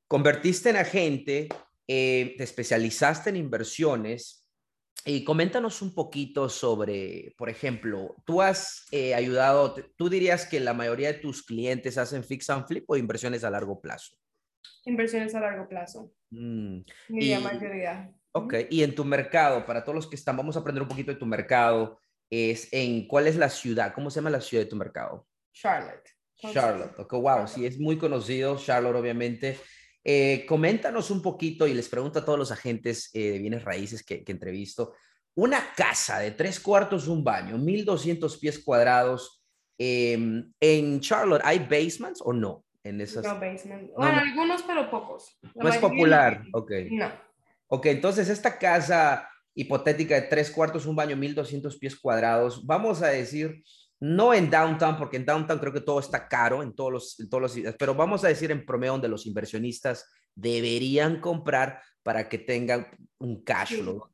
Convertiste 0.06 0.68
en 0.70 0.76
agente, 0.76 1.48
eh, 1.86 2.34
te 2.36 2.44
especializaste 2.44 3.30
en 3.30 3.36
inversiones 3.36 4.45
y 5.04 5.24
coméntanos 5.24 5.82
un 5.82 5.94
poquito 5.94 6.48
sobre, 6.48 7.34
por 7.36 7.48
ejemplo, 7.48 8.16
tú 8.24 8.42
has 8.42 8.86
eh, 8.90 9.14
ayudado, 9.14 9.74
tú 9.96 10.08
dirías 10.08 10.46
que 10.46 10.58
la 10.58 10.74
mayoría 10.74 11.12
de 11.12 11.18
tus 11.18 11.42
clientes 11.42 11.98
hacen 11.98 12.24
fix 12.24 12.50
and 12.50 12.66
flip 12.66 12.84
o 12.88 12.96
inversiones 12.96 13.44
a 13.44 13.50
largo 13.50 13.80
plazo. 13.80 14.16
Inversiones 14.84 15.34
a 15.34 15.40
largo 15.40 15.68
plazo. 15.68 16.12
Mm. 16.30 16.80
Mi 17.08 17.32
y, 17.32 17.38
mayoría. 17.38 18.12
Ok, 18.32 18.54
y 18.70 18.82
en 18.82 18.94
tu 18.94 19.04
mercado, 19.04 19.64
para 19.64 19.82
todos 19.82 19.94
los 19.94 20.06
que 20.08 20.16
están, 20.16 20.36
vamos 20.36 20.56
a 20.56 20.60
aprender 20.60 20.82
un 20.82 20.88
poquito 20.88 21.12
de 21.12 21.18
tu 21.18 21.26
mercado, 21.26 22.00
es 22.28 22.68
en 22.72 23.06
cuál 23.06 23.26
es 23.26 23.36
la 23.36 23.48
ciudad, 23.48 23.94
¿cómo 23.94 24.10
se 24.10 24.16
llama 24.16 24.30
la 24.30 24.40
ciudad 24.40 24.64
de 24.64 24.70
tu 24.70 24.76
mercado? 24.76 25.26
Charlotte. 25.52 26.10
Charlotte, 26.52 26.98
ok, 26.98 27.12
wow, 27.14 27.48
sí, 27.48 27.64
es 27.64 27.78
muy 27.78 27.96
conocido, 27.96 28.58
Charlotte 28.58 28.96
obviamente. 28.96 29.58
Eh, 30.08 30.46
coméntanos 30.46 31.10
un 31.10 31.20
poquito 31.20 31.66
y 31.66 31.74
les 31.74 31.88
pregunto 31.88 32.20
a 32.20 32.24
todos 32.24 32.38
los 32.38 32.52
agentes 32.52 33.10
eh, 33.12 33.32
de 33.32 33.38
bienes 33.40 33.64
raíces 33.64 34.04
que, 34.04 34.22
que, 34.22 34.30
entrevisto. 34.30 34.94
Una 35.34 35.72
casa 35.74 36.20
de 36.20 36.30
tres 36.30 36.60
cuartos, 36.60 37.08
un 37.08 37.24
baño, 37.24 37.58
1200 37.58 38.38
pies 38.38 38.60
cuadrados. 38.60 39.42
Em, 39.76 40.52
¿En 40.60 41.00
Charlotte 41.00 41.42
hay 41.44 41.58
basements 41.58 42.22
o 42.24 42.32
no? 42.32 42.64
En 42.84 43.00
esas... 43.00 43.24
No, 43.24 43.40
basement. 43.40 43.90
Bueno, 43.96 44.20
algunos, 44.20 44.62
pero 44.62 44.88
pocos. 44.88 45.40
no 45.56 45.68
es 45.68 45.78
popular, 45.78 46.44
ok. 46.52 46.70
No. 46.92 47.10
Ok, 47.66 47.86
entonces 47.86 48.28
esta 48.28 48.60
casa 48.60 49.28
hipotética 49.56 50.14
de 50.14 50.28
tres 50.28 50.52
cuartos, 50.52 50.86
un 50.86 50.94
baño, 50.94 51.16
1200 51.16 51.78
pies 51.78 51.98
cuadrados, 51.98 52.64
vamos 52.64 53.02
a 53.02 53.08
decir, 53.08 53.60
no 54.00 54.34
en 54.34 54.50
downtown, 54.50 54.96
porque 54.96 55.16
en 55.16 55.24
downtown 55.24 55.58
creo 55.58 55.72
que 55.72 55.80
todo 55.80 56.00
está 56.00 56.28
caro 56.28 56.62
en 56.62 56.74
todos 56.74 56.92
los, 56.92 57.20
en 57.20 57.28
todos 57.30 57.56
los, 57.56 57.74
pero 57.78 57.94
vamos 57.94 58.24
a 58.24 58.28
decir 58.28 58.50
en 58.50 58.64
promedio 58.64 58.92
donde 58.92 59.08
los 59.08 59.26
inversionistas 59.26 60.10
deberían 60.34 61.20
comprar 61.20 61.80
para 62.02 62.28
que 62.28 62.38
tengan 62.38 62.86
un 63.18 63.42
cash 63.42 63.76
flow, 63.78 64.10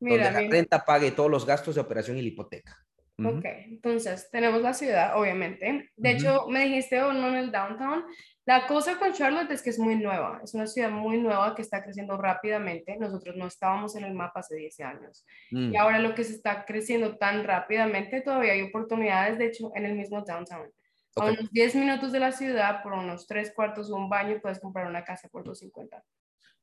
donde, 0.00 0.18
la 0.18 0.30
renta 0.30 0.84
pague 0.84 1.10
todos 1.10 1.30
los 1.30 1.44
gastos 1.44 1.74
de 1.74 1.80
operación 1.80 2.16
y 2.18 2.22
la 2.22 2.28
hipoteca. 2.28 2.78
Ok, 3.22 3.44
entonces 3.44 4.28
tenemos 4.30 4.60
la 4.60 4.74
ciudad, 4.74 5.16
obviamente. 5.16 5.90
De 5.96 6.10
hecho, 6.10 6.48
me 6.48 6.64
dijiste 6.64 7.00
o 7.00 7.08
oh, 7.08 7.12
no 7.12 7.28
en 7.28 7.36
el 7.36 7.52
downtown. 7.52 8.04
La 8.46 8.66
cosa 8.66 8.98
con 8.98 9.12
Charlotte 9.14 9.50
es 9.52 9.62
que 9.62 9.70
es 9.70 9.78
muy 9.78 9.96
nueva, 9.96 10.40
es 10.44 10.52
una 10.52 10.66
ciudad 10.66 10.90
muy 10.90 11.18
nueva 11.18 11.54
que 11.54 11.62
está 11.62 11.82
creciendo 11.82 12.18
rápidamente. 12.18 12.96
Nosotros 12.98 13.36
no 13.36 13.46
estábamos 13.46 13.96
en 13.96 14.04
el 14.04 14.12
mapa 14.12 14.40
hace 14.40 14.56
10 14.56 14.80
años. 14.80 15.24
Y 15.50 15.56
mm. 15.56 15.76
ahora 15.76 15.98
lo 15.98 16.14
que 16.14 16.24
se 16.24 16.34
está 16.34 16.66
creciendo 16.66 17.16
tan 17.16 17.44
rápidamente, 17.44 18.20
todavía 18.20 18.52
hay 18.52 18.62
oportunidades, 18.62 19.38
de 19.38 19.46
hecho, 19.46 19.72
en 19.74 19.86
el 19.86 19.94
mismo 19.94 20.22
downtown. 20.22 20.70
A 21.16 21.26
unos 21.26 21.50
10 21.52 21.74
minutos 21.76 22.12
de 22.12 22.20
la 22.20 22.32
ciudad, 22.32 22.82
por 22.82 22.92
unos 22.92 23.26
3 23.26 23.52
cuartos 23.54 23.90
o 23.90 23.96
un 23.96 24.10
baño, 24.10 24.38
puedes 24.42 24.60
comprar 24.60 24.86
una 24.86 25.04
casa 25.04 25.28
por 25.28 25.44
250. 25.44 26.04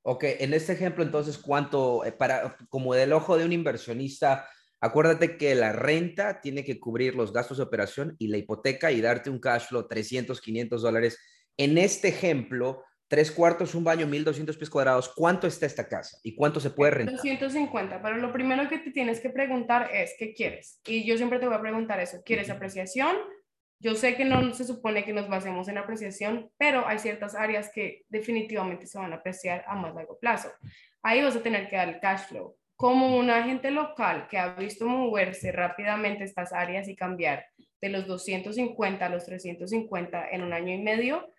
Ok, 0.04 0.24
en 0.40 0.54
este 0.54 0.74
ejemplo, 0.74 1.04
entonces, 1.04 1.38
¿cuánto, 1.38 2.06
eh, 2.06 2.12
para, 2.12 2.58
como 2.70 2.94
del 2.94 3.14
ojo 3.14 3.38
de 3.38 3.46
un 3.46 3.54
inversionista, 3.54 4.46
Acuérdate 4.84 5.38
que 5.38 5.54
la 5.54 5.74
renta 5.74 6.42
tiene 6.42 6.66
que 6.66 6.80
cubrir 6.80 7.14
los 7.14 7.32
gastos 7.32 7.58
de 7.58 7.64
operación 7.64 8.16
y 8.18 8.30
la 8.30 8.38
hipoteca 8.38 8.92
y 8.92 9.00
darte 9.00 9.30
un 9.30 9.38
cash 9.38 9.68
flow 9.68 9.88
300, 9.88 10.42
500 10.42 10.82
dólares. 10.82 11.20
En 11.58 11.78
este 11.78 12.10
ejemplo, 12.10 12.84
tres 13.08 13.32
cuartos, 13.32 13.76
un 13.76 13.84
baño, 13.84 14.08
1200 14.08 14.58
pies 14.58 14.70
cuadrados, 14.70 15.10
¿cuánto 15.14 15.48
está 15.48 15.66
esta 15.66 15.88
casa 15.88 16.18
y 16.24 16.36
cuánto 16.36 16.60
se 16.60 16.70
puede 16.70 16.92
rentar? 16.92 17.16
250, 17.16 18.02
pero 18.02 18.18
lo 18.18 18.32
primero 18.32 18.68
que 18.70 18.80
te 18.80 18.92
tienes 18.92 19.20
que 19.20 19.30
preguntar 19.30 19.90
es, 19.94 20.16
¿qué 20.18 20.34
quieres? 20.34 20.80
Y 20.86 21.06
yo 21.06 21.18
siempre 21.18 21.40
te 21.40 21.46
voy 21.46 21.56
a 21.56 21.62
preguntar 21.62 22.00
eso, 22.00 22.22
¿quieres 22.24 22.50
apreciación? 22.50 23.16
Yo 23.80 23.96
sé 23.96 24.16
que 24.16 24.26
no 24.26 24.54
se 24.54 24.64
supone 24.64 25.04
que 25.04 25.12
nos 25.12 25.28
basemos 25.28 25.68
en 25.68 25.78
apreciación, 25.78 26.52
pero 26.58 26.88
hay 26.88 27.00
ciertas 27.00 27.36
áreas 27.36 27.72
que 27.74 28.04
definitivamente 28.10 28.88
se 28.88 29.00
van 29.00 29.12
a 29.12 29.18
apreciar 29.18 29.66
a 29.68 29.76
más 29.76 29.94
largo 29.96 30.20
plazo. 30.20 30.50
Ahí 31.02 31.22
vas 31.22 31.36
a 31.36 31.42
tener 31.42 31.68
que 31.68 31.76
dar 31.76 31.90
el 31.90 32.00
cash 32.00 32.28
flow 32.28 32.56
como 32.82 33.16
un 33.16 33.30
agente 33.30 33.70
local 33.70 34.28
que 34.28 34.40
ha 34.40 34.56
visto 34.56 34.88
moverse 34.88 35.52
rápidamente 35.52 36.24
estas 36.24 36.52
áreas 36.52 36.88
y 36.88 36.96
cambiar 36.96 37.46
de 37.80 37.90
los 37.90 38.08
250 38.08 39.06
a 39.06 39.10
los 39.10 39.24
350 39.24 40.30
en 40.32 40.42
un 40.42 40.52
año 40.52 40.74
y 40.74 40.82
medio, 40.82 41.32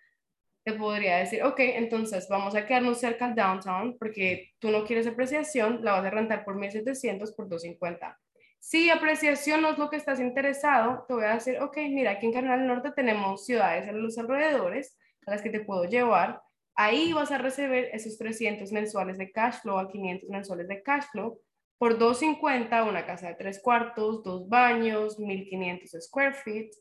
te 0.63 0.73
podría 0.73 1.17
decir, 1.17 1.43
ok, 1.43 1.59
entonces 1.59 2.27
vamos 2.29 2.55
a 2.55 2.65
quedarnos 2.65 2.99
cerca 2.99 3.25
al 3.25 3.35
downtown 3.35 3.97
porque 3.97 4.51
tú 4.59 4.71
no 4.71 4.85
quieres 4.85 5.07
apreciación, 5.07 5.83
la 5.83 5.93
vas 5.93 6.05
a 6.05 6.09
rentar 6.09 6.45
por 6.45 6.55
1700 6.55 7.33
por 7.33 7.49
250. 7.49 8.19
Si 8.59 8.89
apreciación 8.89 9.61
no 9.61 9.71
es 9.71 9.77
lo 9.77 9.89
que 9.89 9.97
estás 9.97 10.19
interesado, 10.19 11.05
te 11.07 11.13
voy 11.13 11.25
a 11.25 11.33
decir, 11.33 11.59
ok, 11.59 11.77
mira, 11.89 12.11
aquí 12.11 12.27
en 12.27 12.33
Carolina 12.33 12.57
del 12.57 12.67
Norte 12.67 12.91
tenemos 12.95 13.45
ciudades 13.45 13.87
en 13.87 14.01
los 14.01 14.17
alrededores 14.17 14.97
a 15.25 15.31
las 15.31 15.41
que 15.41 15.49
te 15.49 15.59
puedo 15.59 15.83
llevar 15.83 16.41
Ahí 16.75 17.13
vas 17.13 17.31
a 17.31 17.37
recibir 17.37 17.89
esos 17.93 18.17
300 18.17 18.71
mensuales 18.71 19.17
de 19.17 19.31
cash 19.31 19.61
flow 19.61 19.77
a 19.77 19.91
500 19.91 20.29
mensuales 20.29 20.67
de 20.67 20.81
cash 20.81 21.05
flow 21.11 21.39
por 21.77 21.97
250 21.97 22.83
una 22.83 23.05
casa 23.05 23.27
de 23.27 23.35
tres 23.35 23.61
cuartos, 23.61 24.23
dos 24.23 24.47
baños, 24.49 25.19
1500 25.19 25.91
square 26.01 26.33
feet, 26.33 26.71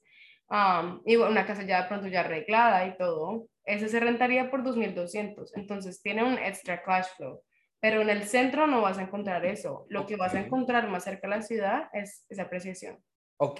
um, 0.49 1.03
y 1.05 1.17
una 1.17 1.45
casa 1.45 1.65
ya 1.65 1.83
de 1.83 1.89
pronto 1.89 2.07
ya 2.09 2.21
arreglada 2.21 2.87
y 2.87 2.97
todo, 2.97 3.49
ese 3.65 3.89
se 3.89 4.01
rentaría 4.01 4.51
por 4.51 4.63
2200. 4.63 5.57
Entonces 5.57 6.03
tiene 6.03 6.25
un 6.25 6.39
extra 6.39 6.83
cash 6.83 7.07
flow. 7.17 7.43
Pero 7.81 8.01
en 8.01 8.11
el 8.11 8.23
centro 8.25 8.67
no 8.69 8.81
vas 8.81 8.99
a 8.99 9.03
encontrar 9.03 9.45
eso. 9.45 9.87
Lo 9.89 10.07
que 10.07 10.17
vas 10.17 10.35
a 10.35 10.41
encontrar 10.41 10.89
más 10.89 11.03
cerca 11.03 11.29
de 11.29 11.37
la 11.37 11.43
ciudad 11.43 11.89
es 11.93 12.25
esa 12.29 12.43
apreciación. 12.43 13.03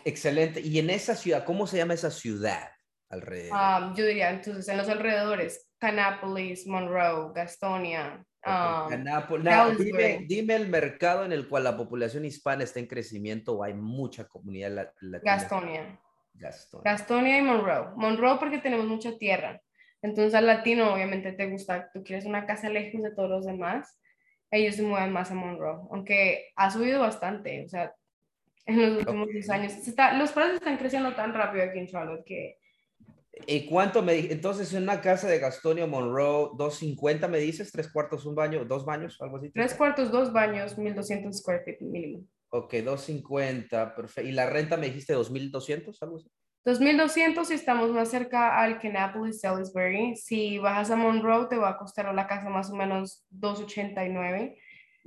excelente. 0.05 0.61
Y 0.61 0.79
en 0.79 0.91
esa 0.91 1.17
ciudad, 1.17 1.45
¿cómo 1.45 1.67
se 1.67 1.79
llama 1.79 1.95
esa 1.95 2.11
ciudad 2.11 2.71
alrededor? 3.11 3.59
Um, 3.59 3.97
yo 3.97 4.07
diría, 4.07 4.31
entonces, 4.31 4.69
en 4.69 4.77
los 4.77 4.89
alrededores, 4.89 5.69
Canápolis, 5.79 6.69
Monroe, 6.69 7.33
Gastonia. 7.35 8.25
Um, 8.45 9.05
dime, 10.29 10.55
el 10.55 10.69
mercado 10.69 11.25
en 11.25 11.33
el 11.33 11.49
cual 11.49 11.65
la 11.65 11.77
población 11.77 12.25
hispana 12.25 12.63
está 12.63 12.79
en 12.79 12.87
crecimiento 12.87 13.55
o 13.55 13.65
hay 13.65 13.75
mucha 13.75 14.29
comunidad 14.29 14.71
latina. 15.01 15.21
Gastonia. 15.37 16.01
Gastonia. 16.35 16.93
Gastonia 16.93 17.39
y 17.39 17.43
Monroe. 17.43 17.89
Monroe 17.97 18.39
porque 18.39 18.59
tenemos 18.59 18.87
mucha 18.87 19.17
tierra. 19.19 19.61
Entonces 20.03 20.35
al 20.35 20.47
latino 20.47 20.93
obviamente 20.93 21.33
te 21.33 21.49
gusta, 21.49 21.91
tú 21.93 22.03
quieres 22.03 22.27
una 22.27 22.45
casa 22.45 22.69
lejos 22.69 23.03
de 23.03 23.15
todos 23.15 23.31
los 23.31 23.47
demás 23.47 23.99
ellos 24.53 24.77
se 24.77 24.83
mueven 24.83 25.13
más 25.13 25.31
a 25.31 25.35
Monroe, 25.35 25.81
aunque 25.91 26.53
ha 26.57 26.71
subido 26.71 27.01
bastante, 27.01 27.65
o 27.65 27.69
sea, 27.69 27.95
en 28.67 28.83
los 28.83 28.99
últimos 28.99 29.29
10 29.29 29.51
años. 29.51 29.73
los 30.19 30.33
precios 30.33 30.57
están 30.57 30.77
creciendo 30.77 31.15
tan 31.15 31.35
rápido 31.35 31.65
aquí 31.65 31.79
en 31.79 31.89
Charlotte 31.89 32.25
que... 32.25 32.59
¿Y 33.47 33.65
cuánto 33.65 34.03
me 34.03 34.15
Entonces, 34.31 34.73
en 34.75 34.83
una 34.83 35.01
casa 35.01 35.27
de 35.27 35.39
Gastonio 35.39 35.89
Monroe, 35.89 36.51
250 36.59 37.29
me 37.29 37.39
dices, 37.39 37.73
tres 37.73 37.91
cuartos, 37.91 38.27
un 38.27 38.35
baño, 38.35 38.65
dos 38.67 38.85
baños, 38.85 39.17
algo 39.23 39.39
así. 39.39 39.51
Tres 39.51 39.75
cuartos, 39.75 40.13
dos 40.13 40.33
baños, 40.33 40.77
1200 40.77 41.35
square 41.39 41.65
feet 41.65 41.81
mínimo. 41.81 42.25
Ok, 42.51 42.75
250, 42.75 43.95
perfecto. 43.95 44.29
¿Y 44.29 44.33
la 44.33 44.45
renta 44.51 44.77
me 44.77 44.87
dijiste 44.87 45.15
2200, 45.15 46.03
algo 46.03 46.19
así? 46.19 46.29
2200 46.65 47.49
si 47.49 47.55
estamos 47.55 47.91
más 47.91 48.09
cerca 48.09 48.61
al 48.61 48.79
Kannapolis, 48.81 49.41
Salisbury. 49.41 50.17
Si 50.17 50.59
bajas 50.59 50.91
a 50.91 50.97
Monroe 50.97 51.49
te 51.49 51.57
va 51.57 51.71
a 51.71 51.79
costar 51.79 52.15
la 52.15 52.27
casa 52.27 52.49
más 52.49 52.71
o 52.71 52.77
menos 52.77 53.27
289 53.31 54.59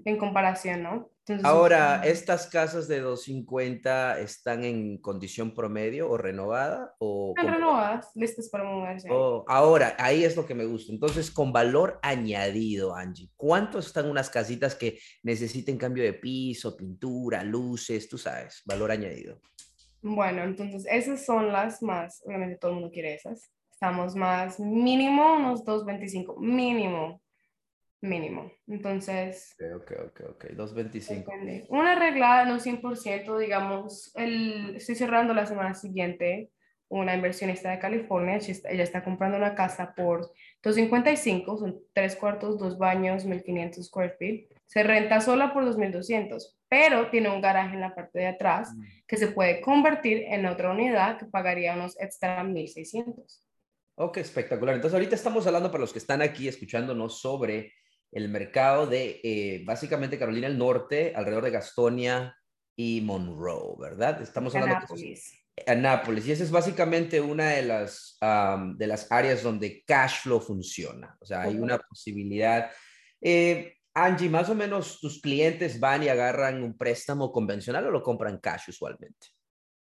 en 0.03 0.17
comparación, 0.17 0.83
¿no? 0.83 1.09
Ahora, 1.43 2.03
¿estas 2.05 2.45
casas 2.45 2.87
de 2.87 2.99
250 2.99 4.19
están 4.19 4.63
en 4.63 4.99
condición 4.99 5.55
promedio 5.55 6.07
o 6.07 6.17
renovada? 6.17 6.93
O 6.99 7.33
están 7.35 7.55
renovadas, 7.55 8.11
listas 8.13 8.47
para 8.49 8.63
mudarse. 8.63 9.07
Oh, 9.09 9.43
ahora, 9.47 9.95
ahí 9.97 10.23
es 10.23 10.35
lo 10.35 10.45
que 10.45 10.53
me 10.53 10.65
gusta. 10.65 10.93
Entonces, 10.93 11.31
con 11.31 11.51
valor 11.51 11.99
añadido, 12.03 12.95
Angie, 12.95 13.31
¿cuánto 13.35 13.79
están 13.79 14.07
unas 14.07 14.29
casitas 14.29 14.75
que 14.75 14.99
necesiten 15.23 15.77
cambio 15.77 16.03
de 16.03 16.13
piso, 16.13 16.77
pintura, 16.77 17.43
luces, 17.43 18.07
tú 18.07 18.19
sabes, 18.19 18.61
valor 18.65 18.91
añadido? 18.91 19.41
Bueno, 20.01 20.43
entonces 20.43 20.85
esas 20.89 21.25
son 21.25 21.51
las 21.51 21.81
más, 21.81 22.21
obviamente 22.25 22.57
todo 22.57 22.71
el 22.71 22.75
mundo 22.75 22.91
quiere 22.91 23.15
esas. 23.15 23.51
Estamos 23.71 24.15
más 24.15 24.59
mínimo 24.59 25.35
unos 25.35 25.65
2.25, 25.65 26.37
mínimo, 26.39 27.21
mínimo. 28.01 28.51
Entonces... 28.67 29.55
Ok, 29.75 29.91
ok, 30.07 30.21
ok, 30.29 30.45
2.25. 30.51 31.65
Una 31.69 31.93
arreglada, 31.93 32.45
no 32.45 32.59
100%, 32.59 33.37
digamos, 33.37 34.11
el, 34.15 34.75
estoy 34.77 34.95
cerrando 34.95 35.33
la 35.33 35.45
semana 35.45 35.73
siguiente 35.73 36.51
una 36.87 37.15
inversionista 37.15 37.71
de 37.71 37.79
California, 37.79 38.37
ella 38.37 38.83
está 38.83 39.03
comprando 39.03 39.37
una 39.37 39.55
casa 39.55 39.93
por 39.95 40.31
255, 40.63 41.57
son 41.57 41.79
tres 41.93 42.15
cuartos, 42.15 42.57
dos 42.59 42.77
baños, 42.77 43.25
1500 43.25 43.85
square 43.85 44.15
feet. 44.17 44.47
Se 44.65 44.83
renta 44.83 45.21
sola 45.21 45.53
por 45.53 45.65
2200, 45.65 46.57
pero 46.67 47.09
tiene 47.09 47.29
un 47.29 47.41
garaje 47.41 47.75
en 47.75 47.81
la 47.81 47.93
parte 47.93 48.19
de 48.19 48.27
atrás 48.27 48.73
mm. 48.73 48.83
que 49.07 49.17
se 49.17 49.27
puede 49.27 49.61
convertir 49.61 50.23
en 50.27 50.45
otra 50.45 50.71
unidad 50.71 51.17
que 51.17 51.25
pagaría 51.25 51.75
unos 51.75 51.99
extra 51.99 52.43
1600. 52.43 53.45
Ok, 53.97 54.17
espectacular. 54.17 54.75
Entonces 54.75 54.95
ahorita 54.95 55.15
estamos 55.15 55.47
hablando 55.47 55.71
para 55.71 55.81
los 55.81 55.93
que 55.93 55.99
están 55.99 56.21
aquí 56.21 56.47
escuchándonos 56.47 57.21
sobre 57.21 57.73
el 58.11 58.29
mercado 58.29 58.87
de 58.87 59.19
eh, 59.23 59.63
básicamente 59.65 60.19
Carolina 60.19 60.47
del 60.47 60.57
Norte, 60.57 61.13
alrededor 61.15 61.45
de 61.45 61.51
Gastonia 61.51 62.35
y 62.75 63.01
Monroe, 63.01 63.75
¿verdad? 63.79 64.21
Estamos 64.21 64.53
hablando 64.55 64.75
de 64.75 65.15
Anápolis. 65.65 66.27
Y 66.27 66.31
esa 66.31 66.43
es 66.43 66.51
básicamente 66.51 67.21
una 67.21 67.51
de 67.51 67.61
las, 67.61 68.17
de 68.75 68.87
las 68.87 69.11
áreas 69.11 69.41
donde 69.41 69.83
cash 69.85 70.23
flow 70.23 70.41
funciona. 70.41 71.15
O 71.19 71.25
sea, 71.25 71.43
hay 71.43 71.55
una 71.55 71.77
posibilidad. 71.77 72.69
Eh, 73.21 73.74
Angie, 73.97 74.29
más 74.29 74.49
o 74.49 74.55
menos 74.55 74.99
tus 74.99 75.21
clientes 75.21 75.79
van 75.79 76.03
y 76.03 76.09
agarran 76.09 76.61
un 76.61 76.77
préstamo 76.77 77.31
convencional 77.31 77.87
o 77.87 77.91
lo 77.91 78.03
compran 78.03 78.39
cash 78.39 78.69
usualmente? 78.69 79.27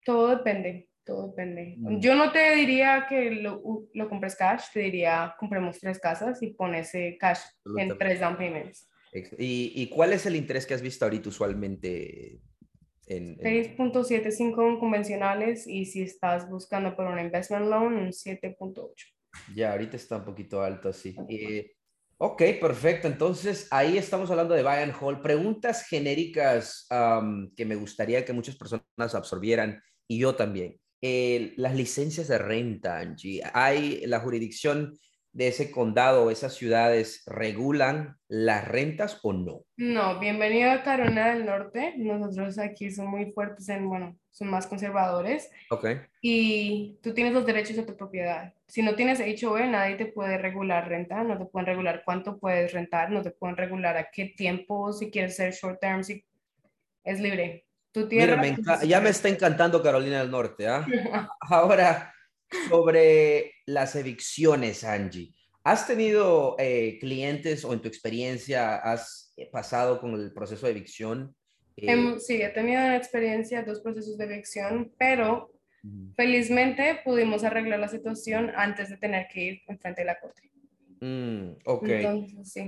Todo 0.02 0.28
depende, 0.28 0.88
todo 1.04 1.28
depende. 1.28 1.75
Mm. 1.78 2.00
Yo 2.00 2.14
no 2.14 2.33
te 2.33 2.54
diría 2.57 3.04
que 3.07 3.30
lo, 3.30 3.61
lo, 3.92 4.09
compres 4.09 4.37
cash, 4.37 4.73
te 4.73 4.80
diría 4.80 5.35
compremos 5.38 5.78
tres 5.78 5.99
casas 6.00 6.42
y 6.42 6.54
pones 6.54 6.92
cash 7.19 7.40
en 7.76 7.99
tres 7.99 8.21
down 8.21 8.38
payments. 8.38 8.88
¿Y, 9.12 9.73
¿Y, 9.75 9.88
cuál 9.88 10.14
es 10.14 10.25
el 10.25 10.37
interés 10.37 10.66
que 10.66 10.75
has 10.75 10.83
visto 10.83 11.04
ahorita 11.04 11.28
usualmente? 11.28 12.40
En, 13.07 13.37
6.75 13.38 14.78
convencionales 14.78 15.66
y 15.66 15.85
si 15.85 16.02
estás 16.02 16.49
buscando 16.49 16.95
por 16.95 17.07
un 17.07 17.19
investment 17.19 17.66
loan, 17.66 17.95
un 17.97 18.09
7.8. 18.12 18.95
Ya, 19.54 19.73
ahorita 19.73 19.97
está 19.97 20.19
un 20.19 20.25
poquito 20.25 20.62
alto, 20.62 20.92
sí. 20.92 21.16
Eh, 21.28 21.73
Ok, 22.22 22.42
perfecto. 22.60 23.08
Entonces, 23.08 23.66
ahí 23.70 23.96
estamos 23.96 24.30
hablando 24.30 24.52
de 24.52 24.62
buy 24.62 24.82
and 24.82 24.94
hold. 25.00 25.22
Preguntas 25.22 25.86
genéricas 25.88 26.86
que 27.56 27.64
me 27.64 27.76
gustaría 27.76 28.26
que 28.26 28.34
muchas 28.34 28.56
personas 28.56 29.14
absorbieran 29.14 29.82
y 30.06 30.18
yo 30.18 30.34
también. 30.34 30.78
las 31.00 31.74
licencias 31.74 32.28
de 32.28 32.36
renta, 32.36 32.98
Angie. 32.98 33.40
¿Hay 33.54 34.06
la 34.06 34.20
jurisdicción 34.20 34.98
de 35.32 35.48
ese 35.48 35.70
condado 35.70 36.24
o 36.24 36.30
esas 36.30 36.52
ciudades 36.52 37.22
regulan 37.24 38.16
las 38.28 38.68
rentas 38.68 39.18
o 39.22 39.32
no? 39.32 39.64
No, 39.78 40.20
bienvenido 40.20 40.72
a 40.72 40.82
Carolina 40.82 41.32
del 41.32 41.46
Norte. 41.46 41.94
Nosotros 41.96 42.58
aquí 42.58 42.90
somos 42.90 43.12
muy 43.12 43.32
fuertes 43.32 43.66
en, 43.70 43.88
bueno, 43.88 44.18
son 44.30 44.49
más 44.49 44.66
conservadores. 44.66 45.50
Ok. 45.70 45.87
Y 46.22 46.99
tú 47.02 47.12
tienes 47.12 47.32
los 47.32 47.46
derechos 47.46 47.76
de 47.76 47.82
tu 47.82 47.96
propiedad. 47.96 48.54
Si 48.66 48.82
no 48.82 48.94
tienes 48.94 49.20
HOE, 49.20 49.66
nadie 49.66 49.96
te 49.96 50.06
puede 50.06 50.38
regular 50.38 50.88
renta, 50.88 51.22
no 51.25 51.38
te 51.38 51.44
pueden 51.44 51.66
regular 51.66 52.02
cuánto 52.04 52.38
puedes 52.38 52.72
rentar, 52.72 53.10
no 53.10 53.22
te 53.22 53.30
pueden 53.30 53.56
regular 53.56 53.96
a 53.96 54.10
qué 54.10 54.26
tiempo, 54.37 54.92
si 54.92 55.10
quieres 55.10 55.37
ser 55.37 55.52
short 55.52 55.80
term, 55.80 56.04
si 56.04 56.25
es 57.04 57.20
libre. 57.20 57.66
Tu 57.92 58.08
tierra, 58.08 58.40
ya 58.84 59.00
me 59.00 59.10
está 59.10 59.28
encantando 59.28 59.82
Carolina 59.82 60.20
del 60.20 60.30
Norte. 60.30 60.68
¿ah? 60.68 60.87
Ahora, 61.40 62.14
sobre 62.68 63.54
las 63.66 63.96
evicciones, 63.96 64.84
Angie. 64.84 65.34
¿Has 65.64 65.87
tenido 65.87 66.56
eh, 66.58 66.99
clientes 67.00 67.64
o 67.64 67.72
en 67.72 67.82
tu 67.82 67.88
experiencia 67.88 68.76
has 68.76 69.34
pasado 69.52 70.00
con 70.00 70.14
el 70.14 70.32
proceso 70.32 70.66
de 70.66 70.72
evicción? 70.72 71.34
Em, 71.82 72.14
eh, 72.14 72.20
sí, 72.20 72.42
he 72.42 72.49
tenido 72.50 72.80
una 72.80 72.96
experiencia, 72.96 73.62
dos 73.62 73.80
procesos 73.80 74.18
de 74.18 74.25
evicción, 74.25 74.92
pero 74.99 75.52
felizmente 76.14 77.00
pudimos 77.04 77.42
arreglar 77.42 77.80
la 77.80 77.88
situación 77.88 78.52
antes 78.54 78.90
de 78.90 78.99
tener 78.99 79.26
que 79.32 79.40
ir 79.40 79.62
enfrente 79.66 80.02
de 80.02 80.06
la 80.06 80.20
corte. 80.20 80.50
Mm, 81.00 81.52
ok. 81.64 81.88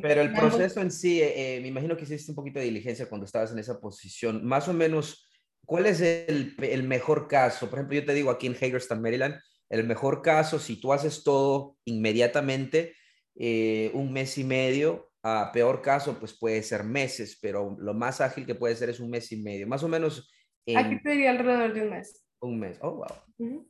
Pero 0.01 0.23
el 0.23 0.33
proceso 0.33 0.81
en 0.81 0.91
sí, 0.91 1.21
eh, 1.23 1.59
me 1.61 1.69
imagino 1.69 1.97
que 1.97 2.05
hiciste 2.05 2.33
un 2.33 2.37
poquito 2.37 2.59
de 2.59 2.65
diligencia 2.65 3.09
cuando 3.09 3.27
estabas 3.27 3.53
en 3.53 3.59
esa 3.59 3.79
posición. 3.79 4.45
Más 4.45 4.69
o 4.69 4.73
menos, 4.73 5.29
¿cuál 5.67 5.87
es 5.87 6.01
el, 6.01 6.57
el 6.63 6.85
mejor 6.85 7.29
caso? 7.29 7.69
Por 7.69 7.79
ejemplo, 7.79 7.99
yo 7.99 8.07
te 8.07 8.15
digo 8.15 8.31
aquí 8.31 8.47
en 8.47 8.55
Hagerstown, 8.55 9.03
Maryland, 9.03 9.35
el 9.69 9.85
mejor 9.85 10.23
caso, 10.23 10.59
si 10.59 10.77
tú 10.81 10.93
haces 10.93 11.25
todo 11.25 11.77
inmediatamente, 11.87 12.95
eh, 13.35 13.91
un 13.95 14.13
mes 14.13 14.37
y 14.37 14.45
medio, 14.45 15.12
a 15.23 15.51
peor 15.53 15.81
caso, 15.83 16.19
pues 16.19 16.33
puede 16.33 16.63
ser 16.63 16.85
meses, 16.85 17.39
pero 17.41 17.77
lo 17.79 17.95
más 17.95 18.21
ágil 18.21 18.45
que 18.45 18.55
puede 18.55 18.75
ser 18.75 18.91
es 18.91 19.01
un 19.01 19.11
mes 19.11 19.31
y 19.33 19.37
medio. 19.37 19.67
Más 19.67 19.83
o 19.83 19.89
menos. 19.89 20.31
Aquí 20.77 20.99
sería 21.03 21.31
alrededor 21.31 21.75
de 21.75 21.83
un 21.83 21.91
mes. 21.91 22.25
Un 22.41 22.59
mes. 22.59 22.79
Oh, 22.81 22.97
wow. 22.97 23.67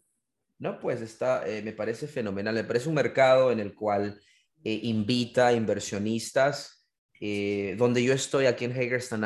No, 0.59 0.79
pues 0.81 1.01
está, 1.03 1.47
eh, 1.47 1.63
me 1.63 1.73
parece 1.73 2.07
fenomenal. 2.07 2.55
Me 2.55 2.65
parece 2.65 2.89
un 2.89 2.95
mercado 2.95 3.53
en 3.53 3.61
el 3.61 3.75
cual 3.75 4.21
eh, 4.65 4.81
invita 4.85 5.49
a 5.49 5.53
inversionistas. 5.53 6.87
donde 7.77 8.03
yo 8.03 8.15
estoy 8.15 8.47
aquí 8.47 8.65
en 8.65 8.73
Hagerstown 8.73 9.25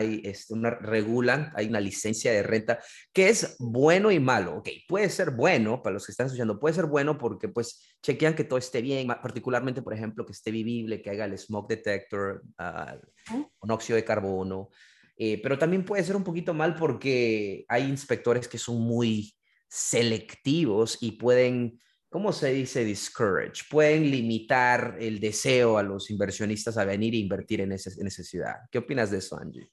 hay 0.00 0.22
este, 0.24 0.54
una, 0.54 0.70
regulan, 0.70 1.52
hay 1.54 1.66
una 1.66 1.80
licencia 1.80 2.32
de 2.32 2.42
renta, 2.42 2.80
que 3.12 3.28
es 3.28 3.56
bueno 3.58 4.10
y 4.10 4.18
malo. 4.18 4.56
Ok, 4.56 4.68
puede 4.88 5.10
ser 5.10 5.30
bueno 5.30 5.82
para 5.82 5.94
los 5.94 6.06
que 6.06 6.12
están 6.12 6.26
escuchando, 6.26 6.58
puede 6.58 6.74
ser 6.74 6.86
bueno 6.86 7.18
porque 7.18 7.48
pues 7.48 7.96
chequean 8.02 8.34
que 8.34 8.44
todo 8.44 8.58
esté 8.58 8.80
bien, 8.82 9.08
particularmente, 9.08 9.82
por 9.82 9.94
ejemplo, 9.94 10.24
que 10.24 10.32
esté 10.32 10.50
vivible, 10.50 11.02
que 11.02 11.10
haga 11.10 11.26
el 11.26 11.38
smoke 11.38 11.68
detector, 11.68 12.42
uh, 12.58 13.44
monóxido 13.60 13.96
de 13.96 14.04
carbono, 14.04 14.70
eh, 15.16 15.38
pero 15.42 15.58
también 15.58 15.84
puede 15.84 16.02
ser 16.02 16.16
un 16.16 16.24
poquito 16.24 16.54
mal 16.54 16.74
porque 16.76 17.66
hay 17.68 17.84
inspectores 17.84 18.48
que 18.48 18.56
son 18.56 18.80
muy 18.80 19.34
selectivos 19.68 20.96
y 21.02 21.12
pueden, 21.12 21.78
¿cómo 22.08 22.32
se 22.32 22.52
dice? 22.52 22.84
Discourage, 22.84 23.64
pueden 23.70 24.10
limitar 24.10 24.96
el 24.98 25.20
deseo 25.20 25.76
a 25.76 25.82
los 25.82 26.10
inversionistas 26.10 26.78
a 26.78 26.86
venir 26.86 27.14
e 27.14 27.18
invertir 27.18 27.60
en, 27.60 27.72
ese, 27.72 27.90
en 28.00 28.06
esa 28.06 28.22
ciudad. 28.22 28.56
¿Qué 28.70 28.78
opinas 28.78 29.10
de 29.10 29.18
eso, 29.18 29.38
Angie? 29.38 29.70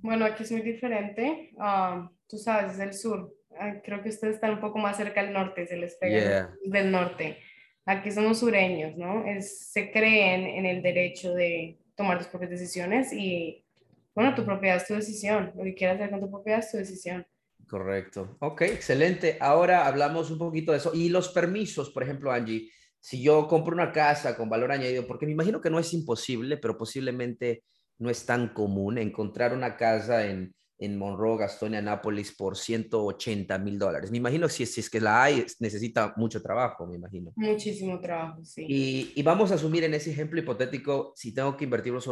Bueno, 0.00 0.24
aquí 0.24 0.42
es 0.42 0.52
muy 0.52 0.62
diferente. 0.62 1.50
Ah, 1.58 2.10
tú 2.28 2.38
sabes, 2.38 2.74
es 2.74 2.80
el 2.80 2.94
sur. 2.94 3.34
creo 3.84 4.02
que 4.02 4.10
ustedes 4.10 4.36
están 4.36 4.52
un 4.52 4.60
poco 4.60 4.78
más 4.78 4.96
cerca 4.96 5.22
del 5.22 5.32
norte, 5.32 5.66
se 5.66 5.76
les 5.76 5.96
pega 5.96 6.54
del 6.64 6.90
norte. 6.90 7.38
Aquí 7.84 8.10
somos 8.10 8.40
sureños, 8.40 8.96
¿no? 8.96 9.24
Es, 9.24 9.70
se 9.70 9.90
creen 9.90 10.46
en 10.46 10.66
el 10.66 10.82
derecho 10.82 11.32
de 11.32 11.78
tomar 11.94 12.18
tus 12.18 12.28
propias 12.28 12.50
decisiones 12.50 13.12
y, 13.12 13.64
bueno, 14.14 14.34
tu 14.34 14.44
propiedad 14.44 14.76
es 14.76 14.86
tu 14.86 14.94
decisión. 14.94 15.52
Lo 15.56 15.64
que 15.64 15.74
quieras 15.74 15.96
hacer 15.96 16.10
con 16.10 16.20
tu 16.20 16.30
propiedad 16.30 16.60
es 16.60 16.70
tu 16.70 16.76
decisión. 16.76 17.26
Correcto. 17.66 18.36
Ok, 18.40 18.62
excelente. 18.62 19.36
Ahora 19.40 19.86
hablamos 19.86 20.30
un 20.30 20.38
poquito 20.38 20.72
de 20.72 20.78
eso. 20.78 20.92
Y 20.94 21.08
los 21.08 21.30
permisos, 21.30 21.90
por 21.90 22.02
ejemplo, 22.02 22.30
Angie, 22.30 22.70
si 23.00 23.22
yo 23.22 23.46
compro 23.46 23.74
una 23.74 23.92
casa 23.92 24.36
con 24.36 24.48
valor 24.48 24.72
añadido, 24.72 25.06
porque 25.06 25.26
me 25.26 25.32
imagino 25.32 25.60
que 25.60 25.70
no 25.70 25.78
es 25.78 25.92
imposible, 25.92 26.56
pero 26.56 26.76
posiblemente 26.76 27.64
no 27.98 28.10
es 28.10 28.24
tan 28.24 28.48
común 28.48 28.98
encontrar 28.98 29.52
una 29.54 29.76
casa 29.76 30.26
en, 30.26 30.54
en 30.78 30.96
Monroe, 30.96 31.38
Gastonia, 31.38 31.82
Nápoles 31.82 32.32
por 32.32 32.56
180 32.56 33.58
mil 33.58 33.78
dólares. 33.78 34.10
Me 34.10 34.18
imagino 34.18 34.48
si, 34.48 34.64
si 34.66 34.80
es 34.80 34.88
que 34.88 35.00
la 35.00 35.24
hay, 35.24 35.44
necesita 35.60 36.14
mucho 36.16 36.40
trabajo, 36.40 36.86
me 36.86 36.96
imagino. 36.96 37.32
Muchísimo 37.36 38.00
trabajo, 38.00 38.44
sí. 38.44 38.64
Y, 38.68 39.12
y 39.16 39.22
vamos 39.22 39.50
a 39.50 39.56
asumir 39.56 39.84
en 39.84 39.94
ese 39.94 40.12
ejemplo 40.12 40.38
hipotético, 40.40 41.12
si 41.16 41.34
tengo 41.34 41.56
que 41.56 41.64
invertir 41.64 41.92
los 41.92 42.08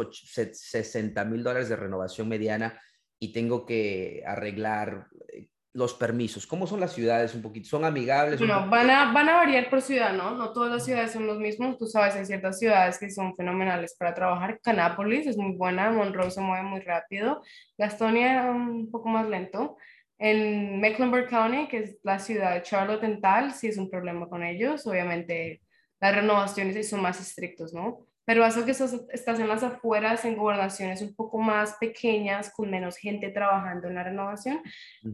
60 0.53 1.25
mil 1.25 1.43
dólares 1.43 1.69
de 1.69 1.75
renovación 1.75 2.27
mediana, 2.27 2.79
y 3.19 3.31
tengo 3.31 3.65
que 3.65 4.23
arreglar 4.25 5.07
eh, 5.33 5.47
los 5.77 5.93
permisos? 5.93 6.47
¿Cómo 6.47 6.65
son 6.65 6.79
las 6.79 6.91
ciudades 6.91 7.35
un 7.35 7.43
poquito? 7.43 7.69
¿Son 7.69 7.85
amigables? 7.85 8.41
No, 8.41 8.67
van 8.67 8.89
a, 8.89 9.13
van 9.13 9.29
a 9.29 9.35
variar 9.35 9.69
por 9.69 9.81
ciudad, 9.81 10.11
¿no? 10.11 10.31
No 10.31 10.51
todas 10.51 10.71
las 10.71 10.83
ciudades 10.83 11.11
son 11.11 11.27
los 11.27 11.37
mismos. 11.37 11.77
Tú 11.77 11.85
sabes, 11.85 12.15
hay 12.15 12.25
ciertas 12.25 12.57
ciudades 12.57 12.97
que 12.97 13.11
son 13.11 13.35
fenomenales 13.35 13.95
para 13.95 14.15
trabajar. 14.15 14.59
Canápolis 14.63 15.27
es 15.27 15.37
muy 15.37 15.55
buena, 15.55 15.91
Monroe 15.91 16.31
se 16.31 16.41
mueve 16.41 16.63
muy 16.63 16.79
rápido, 16.79 17.43
Gastonia 17.77 18.49
un 18.49 18.89
poco 18.89 19.07
más 19.09 19.29
lento. 19.29 19.77
En 20.17 20.81
Mecklenburg 20.81 21.29
County, 21.29 21.67
que 21.67 21.77
es 21.77 21.97
la 22.01 22.17
ciudad 22.17 22.55
de 22.55 22.63
Charlotte 22.63 23.03
en 23.03 23.21
tal, 23.21 23.53
sí 23.53 23.67
es 23.67 23.77
un 23.77 23.87
problema 23.87 24.27
con 24.27 24.43
ellos. 24.43 24.87
Obviamente 24.87 25.61
las 25.99 26.15
renovaciones 26.15 26.89
son 26.89 27.01
más 27.01 27.19
estrictos, 27.19 27.73
¿no? 27.73 28.07
pero 28.27 28.45
eso 28.45 28.65
que 28.65 28.71
estás, 28.71 29.39
en 29.39 29.47
las 29.47 29.63
afueras, 29.63 30.25
en 30.25 30.35
gobernaciones 30.35 31.01
un 31.01 31.15
poco 31.15 31.37
más 31.37 31.75
pequeñas, 31.79 32.51
con 32.51 32.69
menos 32.69 32.97
gente 32.97 33.29
trabajando 33.29 33.87
en 33.87 33.95
la 33.95 34.03
renovación, 34.03 34.61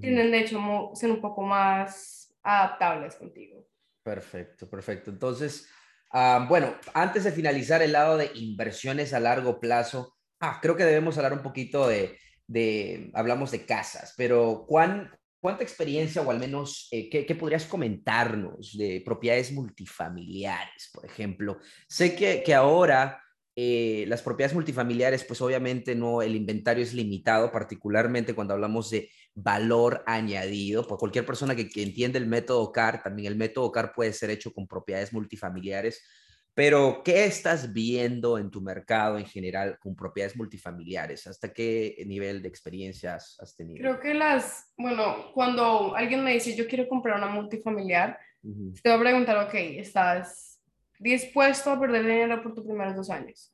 tienen 0.01 0.31
de 0.31 0.39
hecho 0.39 0.59
ser 0.95 1.11
un 1.11 1.21
poco 1.21 1.43
más 1.43 2.35
adaptables 2.41 3.13
contigo. 3.13 3.67
Perfecto, 4.01 4.67
perfecto. 4.67 5.11
Entonces, 5.11 5.69
ah, 6.11 6.47
bueno, 6.49 6.73
antes 6.95 7.25
de 7.25 7.31
finalizar 7.31 7.83
el 7.83 7.91
lado 7.91 8.17
de 8.17 8.31
inversiones 8.33 9.13
a 9.13 9.19
largo 9.19 9.59
plazo, 9.59 10.15
ah, 10.39 10.57
creo 10.59 10.75
que 10.75 10.83
debemos 10.83 11.15
hablar 11.15 11.33
un 11.33 11.43
poquito 11.43 11.87
de, 11.87 12.17
de 12.47 13.11
hablamos 13.13 13.51
de 13.51 13.63
casas, 13.63 14.15
pero 14.17 14.65
¿cuán, 14.67 15.15
¿Cuánta 15.43 15.63
experiencia 15.63 16.21
o 16.21 16.31
al 16.31 16.39
menos 16.39 16.87
eh, 16.89 17.09
¿qué, 17.09 17.35
podrías 17.35 17.65
comentarnos 17.65 18.77
de 18.77 19.01
propiedades 19.03 19.51
multifamiliares, 19.51 20.89
por 20.93 21.05
ejemplo? 21.05 21.59
Sé 21.85 22.15
que, 22.15 22.55
ahora 22.55 23.21
eh, 23.53 24.05
las 24.07 24.21
propiedades 24.21 24.55
multifamiliares, 24.55 25.25
pues 25.25 25.41
obviamente 25.41 25.95
no, 25.95 26.21
el 26.21 26.37
inventario 26.37 26.81
es 26.81 26.93
limitado, 26.93 27.51
particularmente 27.51 28.33
cuando 28.33 28.53
hablamos 28.53 28.89
de 28.89 29.09
valor 29.35 30.01
añadido. 30.07 30.87
Por 30.87 30.97
cualquier 30.97 31.25
persona 31.25 31.57
que, 31.57 31.67
que 31.67 31.83
entiende 31.83 32.19
el 32.19 32.27
método 32.27 32.71
CAR, 32.71 33.03
también 33.03 33.29
el 33.29 33.37
método 33.37 33.69
CAR 33.69 33.91
puede 33.93 34.13
ser 34.13 34.29
hecho 34.29 34.53
con 34.53 34.65
propiedades 34.65 35.11
multifamiliares. 35.11 36.05
Pero, 36.55 37.01
¿qué 37.03 37.25
estás 37.25 37.73
viendo 37.73 38.37
en 38.37 38.51
tu 38.51 38.61
mercado 38.61 39.17
en 39.17 39.25
general 39.25 39.79
con 39.79 39.95
propiedades 39.95 40.37
multifamiliares? 40.37 41.25
¿Hasta 41.25 41.51
qué 41.51 42.03
nivel 42.05 42.43
de 42.43 42.47
experiencias 42.47 43.37
has 43.39 43.55
tenido? 43.55 43.79
Creo 43.79 43.99
que 43.99 44.13
las, 44.13 44.71
bueno, 44.77 45.31
cuando 45.33 45.95
alguien 45.95 46.23
me 46.23 46.33
dice 46.33 46.55
yo 46.55 46.67
quiero 46.67 46.87
comprar 46.87 47.17
una 47.17 47.27
multifamiliar, 47.27 48.19
te 48.41 48.89
voy 48.89 48.97
a 48.97 48.99
preguntar, 48.99 49.37
ok, 49.47 49.53
¿estás 49.53 50.61
dispuesto 50.99 51.71
a 51.71 51.79
perder 51.79 52.03
dinero 52.03 52.43
por 52.43 52.53
tus 52.53 52.65
primeros 52.65 52.95
dos 52.95 53.09
años? 53.09 53.51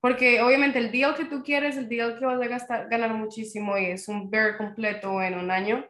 Porque 0.00 0.40
obviamente 0.40 0.78
el 0.78 0.90
deal 0.90 1.14
que 1.14 1.26
tú 1.26 1.42
quieres, 1.44 1.76
el 1.76 1.88
deal 1.88 2.18
que 2.18 2.24
vas 2.24 2.40
a 2.40 2.48
gastar, 2.48 2.88
ganar 2.88 3.14
muchísimo 3.14 3.78
y 3.78 3.86
es 3.86 4.08
un 4.08 4.28
bear 4.28 4.56
completo 4.56 5.22
en 5.22 5.34
un 5.34 5.52
año, 5.52 5.88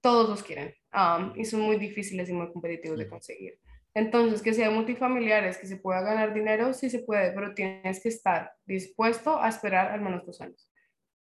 todos 0.00 0.28
los 0.28 0.42
quieren 0.42 0.74
um, 0.94 1.38
y 1.38 1.44
son 1.44 1.60
muy 1.60 1.76
difíciles 1.76 2.28
y 2.28 2.32
muy 2.32 2.50
competitivos 2.50 2.98
de 2.98 3.08
conseguir. 3.08 3.58
Entonces, 3.94 4.42
que 4.42 4.54
sea 4.54 4.70
multifamiliares, 4.70 5.58
que 5.58 5.66
se 5.66 5.76
pueda 5.76 6.00
ganar 6.02 6.32
dinero, 6.32 6.72
sí 6.72 6.90
se 6.90 7.00
puede, 7.00 7.32
pero 7.32 7.54
tienes 7.54 8.00
que 8.02 8.08
estar 8.08 8.52
dispuesto 8.64 9.40
a 9.40 9.48
esperar 9.48 9.90
al 9.90 10.00
menos 10.00 10.24
dos 10.24 10.40
años, 10.40 10.70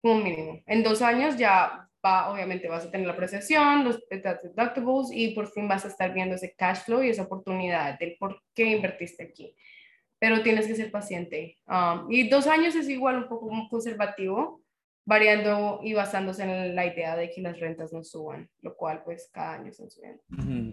como 0.01 0.23
mínimo. 0.23 0.61
En 0.67 0.83
dos 0.83 1.01
años 1.01 1.37
ya 1.37 1.89
va, 2.05 2.31
obviamente 2.31 2.67
vas 2.67 2.85
a 2.85 2.91
tener 2.91 3.07
la 3.07 3.13
apreciación, 3.13 3.83
los 3.83 3.99
deductibles 4.09 5.09
y 5.11 5.33
por 5.33 5.47
fin 5.47 5.67
vas 5.67 5.85
a 5.85 5.87
estar 5.87 6.13
viendo 6.13 6.35
ese 6.35 6.53
cash 6.55 6.83
flow 6.85 7.01
y 7.01 7.09
esa 7.09 7.23
oportunidad 7.23 7.97
del 7.97 8.15
por 8.19 8.41
qué 8.53 8.65
invertiste 8.65 9.23
aquí. 9.23 9.55
Pero 10.19 10.43
tienes 10.43 10.67
que 10.67 10.75
ser 10.75 10.91
paciente. 10.91 11.57
Um, 11.65 12.11
y 12.11 12.29
dos 12.29 12.45
años 12.45 12.75
es 12.75 12.87
igual 12.89 13.17
un 13.17 13.27
poco 13.27 13.49
conservativo, 13.69 14.61
variando 15.05 15.79
y 15.83 15.93
basándose 15.93 16.43
en 16.43 16.75
la 16.75 16.85
idea 16.85 17.15
de 17.15 17.31
que 17.31 17.41
las 17.41 17.59
rentas 17.59 17.91
no 17.91 18.03
suban, 18.03 18.49
lo 18.61 18.75
cual 18.75 19.03
pues 19.03 19.29
cada 19.33 19.55
año 19.55 19.71
están 19.71 19.89
subiendo. 19.89 20.21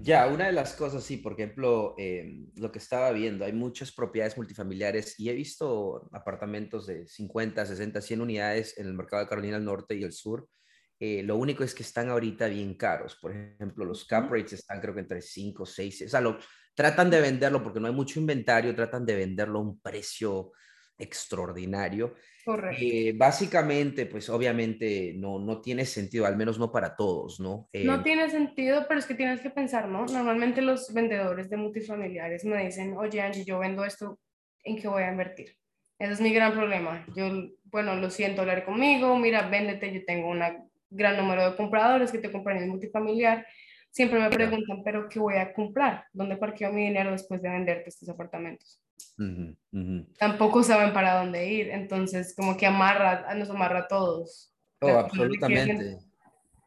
Ya, 0.02 0.26
una 0.26 0.46
de 0.46 0.52
las 0.52 0.74
cosas, 0.74 1.02
sí, 1.02 1.16
por 1.16 1.32
ejemplo, 1.32 1.94
em, 1.98 2.50
lo 2.56 2.70
que 2.70 2.78
estaba 2.78 3.10
viendo, 3.12 3.44
hay 3.44 3.52
muchas 3.52 3.90
propiedades 3.92 4.36
multifamiliares 4.36 5.18
y 5.18 5.30
he 5.30 5.32
visto 5.32 6.08
apartamentos 6.12 6.86
de 6.86 7.06
50, 7.06 7.64
60, 7.64 8.00
100 8.00 8.20
unidades 8.20 8.78
en 8.78 8.86
el 8.86 8.94
mercado 8.94 9.22
de 9.22 9.28
Carolina 9.28 9.56
del 9.56 9.64
Norte 9.64 9.94
y 9.94 10.02
el 10.02 10.12
Sur. 10.12 10.48
Eh, 11.00 11.22
lo 11.22 11.36
único 11.36 11.64
es 11.64 11.74
que 11.74 11.84
están 11.84 12.08
ahorita 12.08 12.48
bien 12.48 12.74
caros. 12.74 13.16
Por 13.20 13.32
ejemplo, 13.32 13.84
los 13.84 14.04
cap 14.04 14.30
rates 14.30 14.54
están 14.54 14.80
creo 14.80 14.94
que 14.94 15.00
entre 15.00 15.22
5, 15.22 15.64
6, 15.64 16.02
o 16.06 16.08
sea, 16.08 16.20
lo, 16.20 16.38
tratan 16.78 17.10
de 17.10 17.20
venderlo 17.20 17.60
porque 17.60 17.80
no 17.80 17.88
hay 17.88 17.92
mucho 17.92 18.20
inventario, 18.20 18.72
tratan 18.72 19.04
de 19.04 19.16
venderlo 19.16 19.58
a 19.58 19.62
un 19.62 19.80
precio 19.80 20.52
extraordinario. 20.98 22.14
Correcto. 22.44 22.82
Eh, 22.82 23.12
básicamente, 23.16 24.06
pues 24.06 24.28
obviamente 24.30 25.14
no, 25.16 25.38
no 25.38 25.60
tiene 25.60 25.84
sentido, 25.84 26.26
al 26.26 26.36
menos 26.36 26.58
no 26.58 26.72
para 26.72 26.96
todos, 26.96 27.40
¿no? 27.40 27.68
no 27.72 27.94
eh, 27.94 28.00
tiene 28.02 28.30
sentido, 28.30 28.86
pero 28.88 29.00
es 29.00 29.06
que 29.06 29.14
tienes 29.14 29.40
que 29.40 29.50
pensar, 29.50 29.88
¿no? 29.88 30.06
Normalmente 30.06 30.62
los 30.62 30.92
vendedores 30.92 31.50
de 31.50 31.56
multifamiliares 31.58 32.44
me 32.44 32.64
dicen, 32.64 32.96
oye 32.96 33.20
Angie, 33.20 33.44
yo 33.44 33.58
vendo 33.58 33.84
esto, 33.84 34.18
¿en 34.64 34.76
qué 34.76 34.88
voy 34.88 35.02
a 35.02 35.10
invertir? 35.10 35.56
Ese 35.98 36.12
es 36.12 36.20
mi 36.20 36.32
gran 36.32 36.52
problema. 36.52 37.04
Yo, 37.14 37.28
bueno, 37.64 37.96
lo 37.96 38.08
siento 38.10 38.42
hablar 38.42 38.64
conmigo, 38.64 39.16
mira, 39.18 39.48
véndete, 39.48 39.92
yo 39.92 40.04
tengo 40.04 40.30
un 40.30 40.42
gran 40.90 41.16
número 41.16 41.50
de 41.50 41.56
compradores 41.56 42.12
que 42.12 42.18
te 42.18 42.30
compran 42.30 42.58
en 42.58 42.70
multifamiliar. 42.70 43.46
Siempre 43.90 44.20
me 44.20 44.30
preguntan, 44.30 44.82
¿pero 44.84 45.08
qué 45.08 45.18
voy 45.18 45.36
a 45.36 45.52
comprar? 45.52 46.04
¿Dónde 46.12 46.36
parqueo 46.36 46.72
mi 46.72 46.84
dinero 46.84 47.10
después 47.10 47.42
de 47.42 47.48
venderte 47.48 47.88
estos 47.88 48.08
apartamentos? 48.08 48.80
Tampoco 50.18 50.62
saben 50.62 50.92
para 50.92 51.18
dónde 51.18 51.50
ir, 51.50 51.70
entonces 51.70 52.34
como 52.36 52.56
que 52.56 52.66
amarra, 52.66 53.34
nos 53.34 53.50
amarra 53.50 53.80
a 53.80 53.88
todos. 53.88 54.54
Oh, 54.80 54.88
absolutamente. 54.88 55.98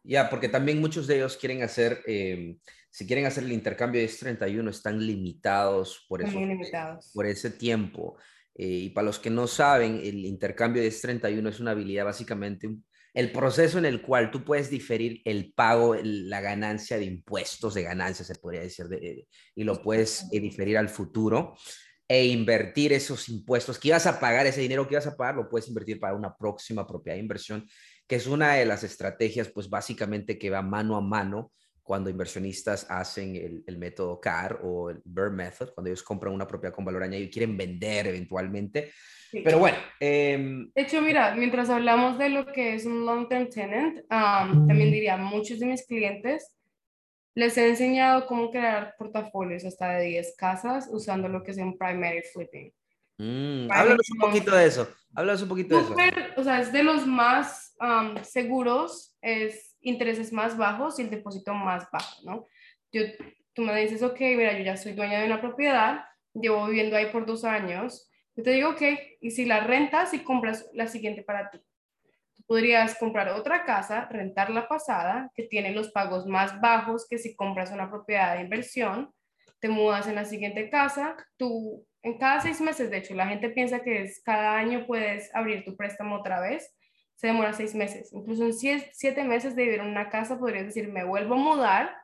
Ya, 0.03 0.29
porque 0.29 0.49
también 0.49 0.79
muchos 0.81 1.07
de 1.07 1.17
ellos 1.17 1.37
quieren 1.37 1.63
hacer, 1.63 2.01
em, 2.07 2.57
si 2.89 3.05
quieren 3.05 3.25
hacer 3.25 3.43
el 3.43 3.51
intercambio 3.51 4.01
de 4.01 4.07
S31, 4.07 4.69
están 4.69 5.05
limitados 5.05 6.05
por, 6.09 6.21
eso, 6.21 6.39
por 7.13 7.25
ese 7.25 7.51
tiempo. 7.51 8.17
Eh, 8.55 8.65
y 8.67 8.89
para 8.89 9.05
los 9.05 9.19
que 9.19 9.29
no 9.29 9.47
saben, 9.47 10.01
el 10.03 10.25
intercambio 10.25 10.81
de 10.81 10.89
S31 10.89 11.49
es 11.49 11.59
una 11.59 11.71
habilidad 11.71 12.05
básicamente, 12.05 12.69
el 13.13 13.31
proceso 13.31 13.77
en 13.77 13.85
el 13.85 14.01
cual 14.01 14.31
tú 14.31 14.43
puedes 14.43 14.69
diferir 14.69 15.21
el 15.25 15.53
pago, 15.53 15.95
la 16.01 16.39
ganancia 16.39 16.97
de 16.97 17.05
impuestos, 17.05 17.73
de 17.73 17.83
ganancias 17.83 18.27
se 18.27 18.35
podría 18.35 18.61
decir, 18.61 18.85
y 19.55 19.63
lo 19.63 19.81
puedes 19.81 20.27
eh, 20.31 20.39
diferir 20.39 20.77
al 20.77 20.89
futuro 20.89 21.55
e 22.11 22.25
invertir 22.25 22.91
esos 22.91 23.29
impuestos 23.29 23.79
que 23.79 23.87
ibas 23.87 24.05
a 24.05 24.19
pagar, 24.19 24.45
ese 24.45 24.59
dinero 24.59 24.85
que 24.85 24.95
ibas 24.95 25.07
a 25.07 25.15
pagar, 25.15 25.35
lo 25.35 25.47
puedes 25.47 25.69
invertir 25.69 25.97
para 25.97 26.13
una 26.13 26.35
próxima 26.35 26.85
propiedad 26.85 27.15
de 27.15 27.21
inversión, 27.21 27.65
que 28.05 28.17
es 28.17 28.27
una 28.27 28.55
de 28.55 28.65
las 28.65 28.83
estrategias, 28.83 29.47
pues 29.47 29.69
básicamente 29.69 30.37
que 30.37 30.49
va 30.49 30.61
mano 30.61 30.97
a 30.97 31.01
mano 31.01 31.53
cuando 31.81 32.09
inversionistas 32.09 32.85
hacen 32.89 33.63
el, 33.65 33.77
método 33.77 34.19
CAR 34.19 34.59
o 34.61 34.89
el 34.89 35.01
Burr 35.05 35.31
Method, 35.31 35.69
cuando 35.73 35.89
ellos 35.89 36.03
compran 36.03 36.33
una 36.33 36.45
propiedad 36.45 36.75
con 36.75 36.83
valor 36.83 37.03
añadido 37.03 37.29
y 37.29 37.31
quieren 37.31 37.55
vender 37.55 38.07
eventualmente. 38.07 38.91
Pero 39.31 39.59
bueno. 39.59 39.77
Em, 39.97 40.69
de 40.75 40.81
hecho, 40.81 41.01
mira, 41.01 41.33
mientras 41.33 41.69
hablamos 41.69 42.17
de 42.17 42.27
lo 42.27 42.45
que 42.45 42.75
es 42.75 42.85
un 42.85 43.05
long-term 43.05 43.47
tenant, 43.47 44.05
también 44.09 44.91
diría, 44.91 45.15
muchos 45.15 45.59
de 45.59 45.67
mis 45.67 45.87
clientes 45.87 46.57
les 47.33 47.57
he 47.57 47.69
enseñado 47.69 48.25
cómo 48.25 48.51
crear 48.51 48.95
portafolios 48.97 49.63
hasta 49.65 49.89
de 49.97 50.05
10 50.05 50.35
casas 50.37 50.89
usando 50.91 51.27
lo 51.27 51.43
que 51.43 51.51
es 51.51 51.57
un 51.57 51.77
primary 51.77 52.21
flipping. 52.33 52.73
Mm, 53.17 53.71
háblanos 53.71 54.09
un 54.09 54.17
poquito 54.17 54.55
de 54.55 54.65
eso. 54.65 54.87
Háblanos 55.13 55.41
un 55.43 55.49
poquito 55.49 55.75
de 55.75 55.81
eso. 55.81 55.95
O 56.37 56.43
sea, 56.43 56.59
es 56.59 56.71
de 56.71 56.83
los 56.83 57.05
más 57.05 57.75
um, 57.79 58.15
seguros, 58.23 59.15
es 59.21 59.77
intereses 59.81 60.33
más 60.33 60.57
bajos 60.57 60.99
y 60.99 61.03
el 61.03 61.09
depósito 61.09 61.53
más 61.53 61.87
bajo, 61.91 62.21
¿no? 62.23 62.47
Yo, 62.91 63.03
tú 63.53 63.61
me 63.61 63.79
dices, 63.79 64.01
ok, 64.03 64.19
mira, 64.19 64.57
yo 64.57 64.63
ya 64.63 64.77
soy 64.77 64.93
dueña 64.93 65.19
de 65.19 65.25
una 65.27 65.41
propiedad, 65.41 66.03
llevo 66.33 66.65
viviendo 66.67 66.95
ahí 66.95 67.11
por 67.11 67.25
dos 67.25 67.43
años. 67.43 68.09
Yo 68.35 68.43
te 68.43 68.51
digo, 68.51 68.69
ok, 68.69 68.81
y 69.21 69.31
si 69.31 69.45
la 69.45 69.61
rentas 69.61 70.13
y 70.13 70.19
compras 70.19 70.69
la 70.73 70.87
siguiente 70.87 71.21
para 71.21 71.49
ti. 71.49 71.59
Podrías 72.51 72.99
comprar 72.99 73.29
otra 73.29 73.63
casa, 73.63 74.09
rentar 74.11 74.49
la 74.49 74.67
pasada, 74.67 75.31
que 75.33 75.43
tiene 75.43 75.71
los 75.71 75.89
pagos 75.89 76.27
más 76.27 76.59
bajos 76.59 77.07
que 77.09 77.17
si 77.17 77.33
compras 77.33 77.71
una 77.71 77.89
propiedad 77.89 78.35
de 78.35 78.41
inversión, 78.41 79.09
te 79.61 79.69
mudas 79.69 80.05
en 80.07 80.15
la 80.15 80.25
siguiente 80.25 80.69
casa, 80.69 81.15
tú 81.37 81.87
en 82.01 82.17
cada 82.17 82.41
seis 82.41 82.59
meses, 82.59 82.91
de 82.91 82.97
hecho, 82.97 83.15
la 83.15 83.27
gente 83.27 83.51
piensa 83.51 83.79
que 83.79 84.01
es 84.01 84.21
cada 84.25 84.57
año 84.57 84.85
puedes 84.85 85.33
abrir 85.33 85.63
tu 85.63 85.77
préstamo 85.77 86.17
otra 86.17 86.41
vez, 86.41 86.75
se 87.15 87.27
demora 87.27 87.53
seis 87.53 87.73
meses. 87.73 88.11
Incluso 88.11 88.43
en 88.43 88.51
siete 88.51 89.23
meses 89.23 89.55
de 89.55 89.63
vivir 89.63 89.79
en 89.79 89.87
una 89.87 90.09
casa 90.09 90.37
podrías 90.37 90.65
decir, 90.65 90.89
me 90.89 91.05
vuelvo 91.05 91.35
a 91.35 91.37
mudar, 91.37 92.00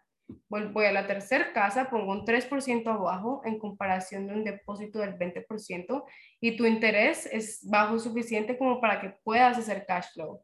voy 0.49 0.85
a 0.85 0.91
la 0.91 1.07
tercera 1.07 1.53
casa, 1.53 1.89
pongo 1.89 2.11
un 2.11 2.25
3% 2.25 2.87
abajo 2.87 3.41
en 3.45 3.59
comparación 3.59 4.27
de 4.27 4.33
un 4.33 4.43
depósito 4.43 4.99
del 4.99 5.17
20% 5.17 6.03
y 6.41 6.57
tu 6.57 6.65
interés 6.65 7.25
es 7.31 7.59
bajo 7.63 7.99
suficiente 7.99 8.57
como 8.57 8.81
para 8.81 9.01
que 9.01 9.15
puedas 9.23 9.57
hacer 9.57 9.85
cash 9.85 10.07
flow. 10.13 10.41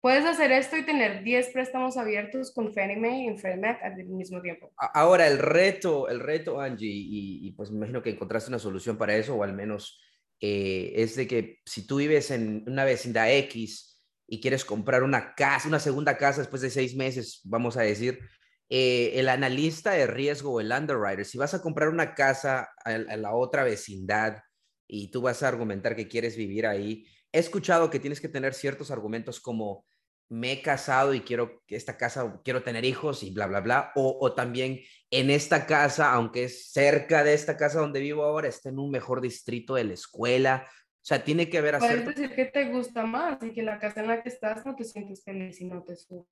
Puedes 0.00 0.24
hacer 0.24 0.50
esto 0.50 0.78
y 0.78 0.82
tener 0.82 1.22
10 1.22 1.48
préstamos 1.48 1.98
abiertos 1.98 2.54
con 2.54 2.72
Fannie 2.72 2.96
Mae 2.96 3.26
y 3.26 3.36
Freddie 3.36 3.60
Mac 3.60 3.82
al 3.82 3.96
mismo 4.06 4.40
tiempo. 4.40 4.72
Ahora, 4.76 5.26
el 5.26 5.38
reto, 5.38 6.08
el 6.08 6.20
reto, 6.20 6.58
Angie, 6.58 6.88
y, 6.90 7.52
pues 7.52 7.70
me 7.70 7.76
imagino 7.76 8.02
que 8.02 8.08
encontraste 8.08 8.48
una 8.48 8.58
solución 8.58 8.96
para 8.96 9.14
eso, 9.14 9.36
o 9.36 9.42
al 9.42 9.52
menos 9.52 10.00
eh, 10.40 10.92
es 10.96 11.16
de 11.16 11.26
que 11.26 11.58
si 11.66 11.86
tú 11.86 11.96
vives 11.96 12.30
en 12.30 12.64
una 12.66 12.84
vecindad 12.84 13.30
X 13.30 14.02
y 14.26 14.40
quieres 14.40 14.64
comprar 14.64 15.02
una 15.02 15.34
casa, 15.34 15.68
una 15.68 15.80
segunda 15.80 16.16
casa 16.16 16.40
después 16.40 16.62
de 16.62 16.70
seis 16.70 16.96
meses, 16.96 17.42
vamos 17.44 17.76
a 17.76 17.82
decir, 17.82 18.20
eh, 18.70 19.12
el 19.16 19.28
analista 19.28 19.90
de 19.90 20.06
riesgo, 20.06 20.60
el 20.60 20.72
underwriter, 20.72 21.26
si 21.26 21.36
vas 21.36 21.52
a 21.52 21.60
comprar 21.60 21.90
una 21.90 22.14
casa 22.14 22.70
a, 22.84 22.90
a 22.90 23.16
la 23.16 23.34
otra 23.34 23.64
vecindad 23.64 24.38
y 24.86 25.10
tú 25.10 25.20
vas 25.20 25.42
a 25.42 25.48
argumentar 25.48 25.94
que 25.94 26.08
quieres 26.08 26.36
vivir 26.36 26.66
ahí, 26.66 27.04
he 27.32 27.38
escuchado 27.38 27.90
que 27.90 28.00
tienes 28.00 28.20
que 28.20 28.28
tener 28.28 28.54
ciertos 28.54 28.90
argumentos 28.90 29.40
como 29.40 29.84
me 30.30 30.52
he 30.52 30.62
casado 30.62 31.12
y 31.12 31.20
quiero 31.20 31.60
que 31.66 31.74
esta 31.74 31.96
casa, 31.96 32.40
quiero 32.44 32.62
tener 32.62 32.84
hijos 32.84 33.24
y 33.24 33.32
bla, 33.32 33.48
bla, 33.48 33.60
bla. 33.60 33.92
O, 33.96 34.32
también 34.32 34.80
en 35.10 35.28
esta 35.28 35.66
casa, 35.66 36.12
aunque 36.12 36.44
es 36.44 36.70
cerca 36.70 37.24
de 37.24 37.34
esta 37.34 37.56
casa 37.56 37.80
donde 37.80 37.98
vivo 37.98 38.22
ahora, 38.22 38.48
está 38.48 38.68
en 38.68 38.78
un 38.78 38.92
mejor 38.92 39.20
distrito 39.20 39.74
de 39.74 39.84
la 39.84 39.94
escuela. 39.94 40.64
O 40.68 41.04
sea, 41.04 41.24
tiene 41.24 41.50
que 41.50 41.60
ver 41.60 41.74
a 41.74 41.78
Puedes 41.80 42.06
decir 42.06 42.32
que 42.32 42.44
te 42.44 42.66
gusta 42.66 43.04
más 43.04 43.42
y 43.42 43.52
que 43.52 43.62
la 43.62 43.80
casa 43.80 44.00
en 44.00 44.06
la 44.06 44.22
que 44.22 44.28
estás 44.28 44.64
no 44.64 44.76
te 44.76 44.84
sientes 44.84 45.24
feliz 45.24 45.60
y 45.60 45.64
no 45.64 45.82
te 45.82 45.96
sube. 45.96 46.26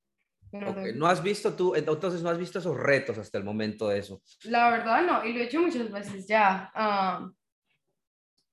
No, 0.52 1.06
has 1.06 1.22
visto 1.22 1.54
tú, 1.54 1.74
entonces 1.74 2.22
no 2.22 2.30
has 2.30 2.38
visto 2.38 2.58
esos 2.58 2.76
retos 2.76 3.18
hasta 3.18 3.38
el 3.38 3.44
momento 3.44 3.88
de 3.88 3.98
eso. 3.98 4.22
La 4.44 4.70
verdad 4.70 5.02
no, 5.02 5.24
y 5.24 5.32
lo 5.32 5.40
he 5.40 5.44
hecho 5.44 5.60
muchas 5.60 5.90
veces 5.90 6.26
ya. 6.26 6.70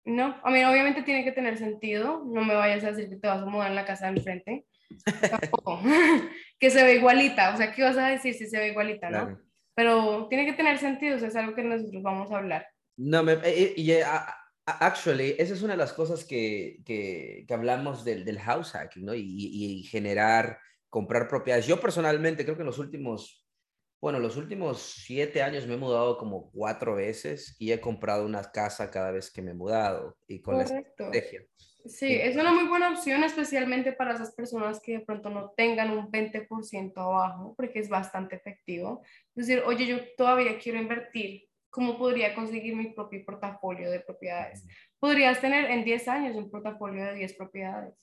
No, 0.06 0.40
a 0.44 0.52
mí 0.52 0.64
obviamente 0.64 1.02
tiene 1.02 1.24
que 1.24 1.32
tener 1.32 1.58
sentido, 1.58 2.24
no 2.26 2.44
me 2.44 2.54
vayas 2.54 2.84
a 2.84 2.92
decir 2.92 3.10
que 3.10 3.16
te 3.16 3.28
vas 3.28 3.42
a 3.42 3.46
mudar 3.46 3.70
en 3.70 3.76
la 3.76 3.86
casa 3.86 4.06
de 4.06 4.18
enfrente. 4.18 4.66
Tampoco. 5.32 5.82
que 6.60 6.70
se 6.70 6.84
ve 6.84 6.96
igualita, 6.96 7.54
o 7.54 7.58
sea, 7.58 7.74
¿qué 7.74 7.82
vas 7.82 7.98
a 7.98 8.08
decir 8.08 8.34
si 8.34 8.46
se 8.46 8.60
ve 8.60 8.70
igualita, 8.70 9.10
no? 9.10 9.40
Pero 9.74 10.28
tiene 10.30 10.46
que 10.46 10.54
tener 10.54 10.78
sentido, 10.78 11.18
o 11.18 11.20
sea, 11.20 11.28
es 11.28 11.36
algo 11.36 11.56
que 11.56 11.64
nosotros 11.64 12.02
vamos 12.02 12.32
a 12.32 12.38
hablar. 12.38 12.68
No, 12.98 13.24
me, 13.24 13.34
eh, 13.34 13.42
eh, 13.44 13.74
y, 13.76 13.92
eh, 13.92 14.04
actually, 14.66 15.36
esa 15.38 15.54
es 15.54 15.62
una 15.62 15.74
de 15.74 15.80
las 15.80 15.92
cosas 15.92 16.24
que, 16.24 16.78
que, 16.86 17.44
que 17.48 17.54
hablamos 17.54 18.06
del, 18.06 18.24
del, 18.24 18.40
house 18.40 18.72
hacking, 18.72 19.06
¿no? 19.06 19.14
Y, 19.14 19.24
y, 19.28 19.84
generar, 19.84 20.60
comprar 20.96 21.28
propiedades. 21.28 21.68
Yo 21.68 21.78
personalmente 21.78 22.46
creo 22.46 22.56
que 22.56 22.62
en 22.62 22.68
los 22.68 22.80
últimos, 22.80 23.46
bueno, 24.00 24.18
los 24.18 24.38
últimos 24.38 24.80
siete 25.06 25.42
años 25.42 25.68
me 25.68 25.74
he 25.74 25.78
mudado 25.78 26.18
como 26.18 26.50
cuatro 26.52 26.96
veces 26.96 27.54
y 27.60 27.74
he 27.74 27.82
comprado 27.82 28.26
una 28.26 28.50
casa 28.50 28.90
cada 28.90 29.12
vez 29.12 29.30
que 29.30 29.42
me 29.42 29.52
he 29.52 29.54
mudado 29.54 30.16
y 30.26 30.42
con 30.42 30.54
Correcto. 30.54 30.76
la 30.78 31.10
estrategia. 31.10 31.42
Sí, 31.86 32.16
es 32.16 32.38
una 32.38 32.54
muy 32.54 32.70
buena 32.70 32.94
opción, 32.94 33.26
especialmente 33.26 33.92
para 33.92 34.14
esas 34.14 34.34
personas 34.34 34.80
que 34.80 34.94
de 34.94 35.00
pronto 35.02 35.30
no 35.30 35.52
tengan 35.58 35.92
un 35.92 36.10
20% 36.10 36.94
abajo, 36.96 37.54
porque 37.58 37.80
es 37.80 37.90
bastante 37.90 38.38
efectivo. 38.38 39.02
Es 39.36 39.48
decir, 39.48 39.64
oye, 39.66 39.86
yo 39.86 39.98
todavía 40.16 40.58
quiero 40.58 40.80
invertir, 40.80 41.50
¿cómo 41.70 41.98
podría 41.98 42.34
conseguir 42.34 42.74
mi 42.74 42.94
propio 42.94 43.26
portafolio 43.26 43.92
de 43.92 44.00
propiedades? 44.00 44.66
Podrías 44.98 45.42
tener 45.42 45.70
en 45.70 45.84
10 45.84 46.08
años 46.08 46.38
un 46.38 46.50
portafolio 46.50 47.04
de 47.04 47.16
10 47.16 47.34
propiedades. 47.34 47.96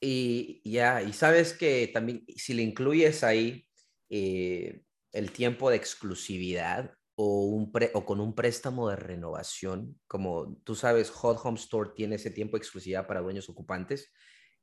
Y 0.00 0.60
ya, 0.68 1.02
y 1.02 1.12
sabes 1.12 1.52
que 1.52 1.88
también 1.88 2.24
si 2.36 2.54
le 2.54 2.62
incluyes 2.62 3.24
ahí 3.24 3.66
eh, 4.10 4.82
el 5.12 5.30
tiempo 5.32 5.70
de 5.70 5.76
exclusividad, 5.76 6.94
o, 7.16 7.44
un 7.46 7.72
o 7.94 8.04
con 8.04 8.20
un 8.20 8.34
préstamo 8.34 8.88
de 8.88 8.96
renovación, 8.96 9.98
como 10.06 10.56
tú 10.64 10.74
sabes, 10.74 11.10
Hot 11.10 11.38
Home 11.44 11.58
Store 11.58 11.90
tiene 11.94 12.16
ese 12.16 12.30
tiempo 12.30 12.56
de 12.56 12.58
exclusividad 12.58 13.06
para 13.06 13.20
dueños 13.20 13.48
ocupantes 13.48 14.12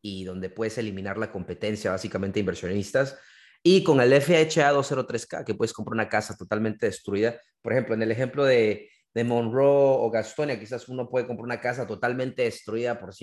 y 0.02 0.24
donde 0.26 0.50
puedes 0.50 0.78
eliminar 0.78 1.18
la 1.18 1.32
competencia 1.32 1.92
básicamente 1.92 2.40
inversionistas. 2.40 3.18
Y 3.64 3.84
con 3.84 4.02
el 4.02 4.12
FHA 4.14 4.74
203K, 4.74 5.46
que 5.46 5.54
puedes 5.54 5.74
comprar 5.74 5.94
una 5.94 6.10
casa 6.10 6.36
totalmente 6.36 6.88
destruida. 6.88 7.40
Por 7.62 7.74
ejemplo, 7.74 7.94
en 7.94 8.02
el 8.02 8.12
ejemplo 8.12 8.44
de, 8.44 8.90
de 9.14 9.24
Monroe 9.24 9.98
o 10.00 10.10
Gastonia, 10.10 10.60
quizás 10.60 10.90
uno 10.90 11.08
puede 11.08 11.28
comprar 11.28 11.46
una 11.46 11.62
casa 11.62 11.86
totalmente 11.86 12.44
destruida 12.44 13.00
por 13.00 13.14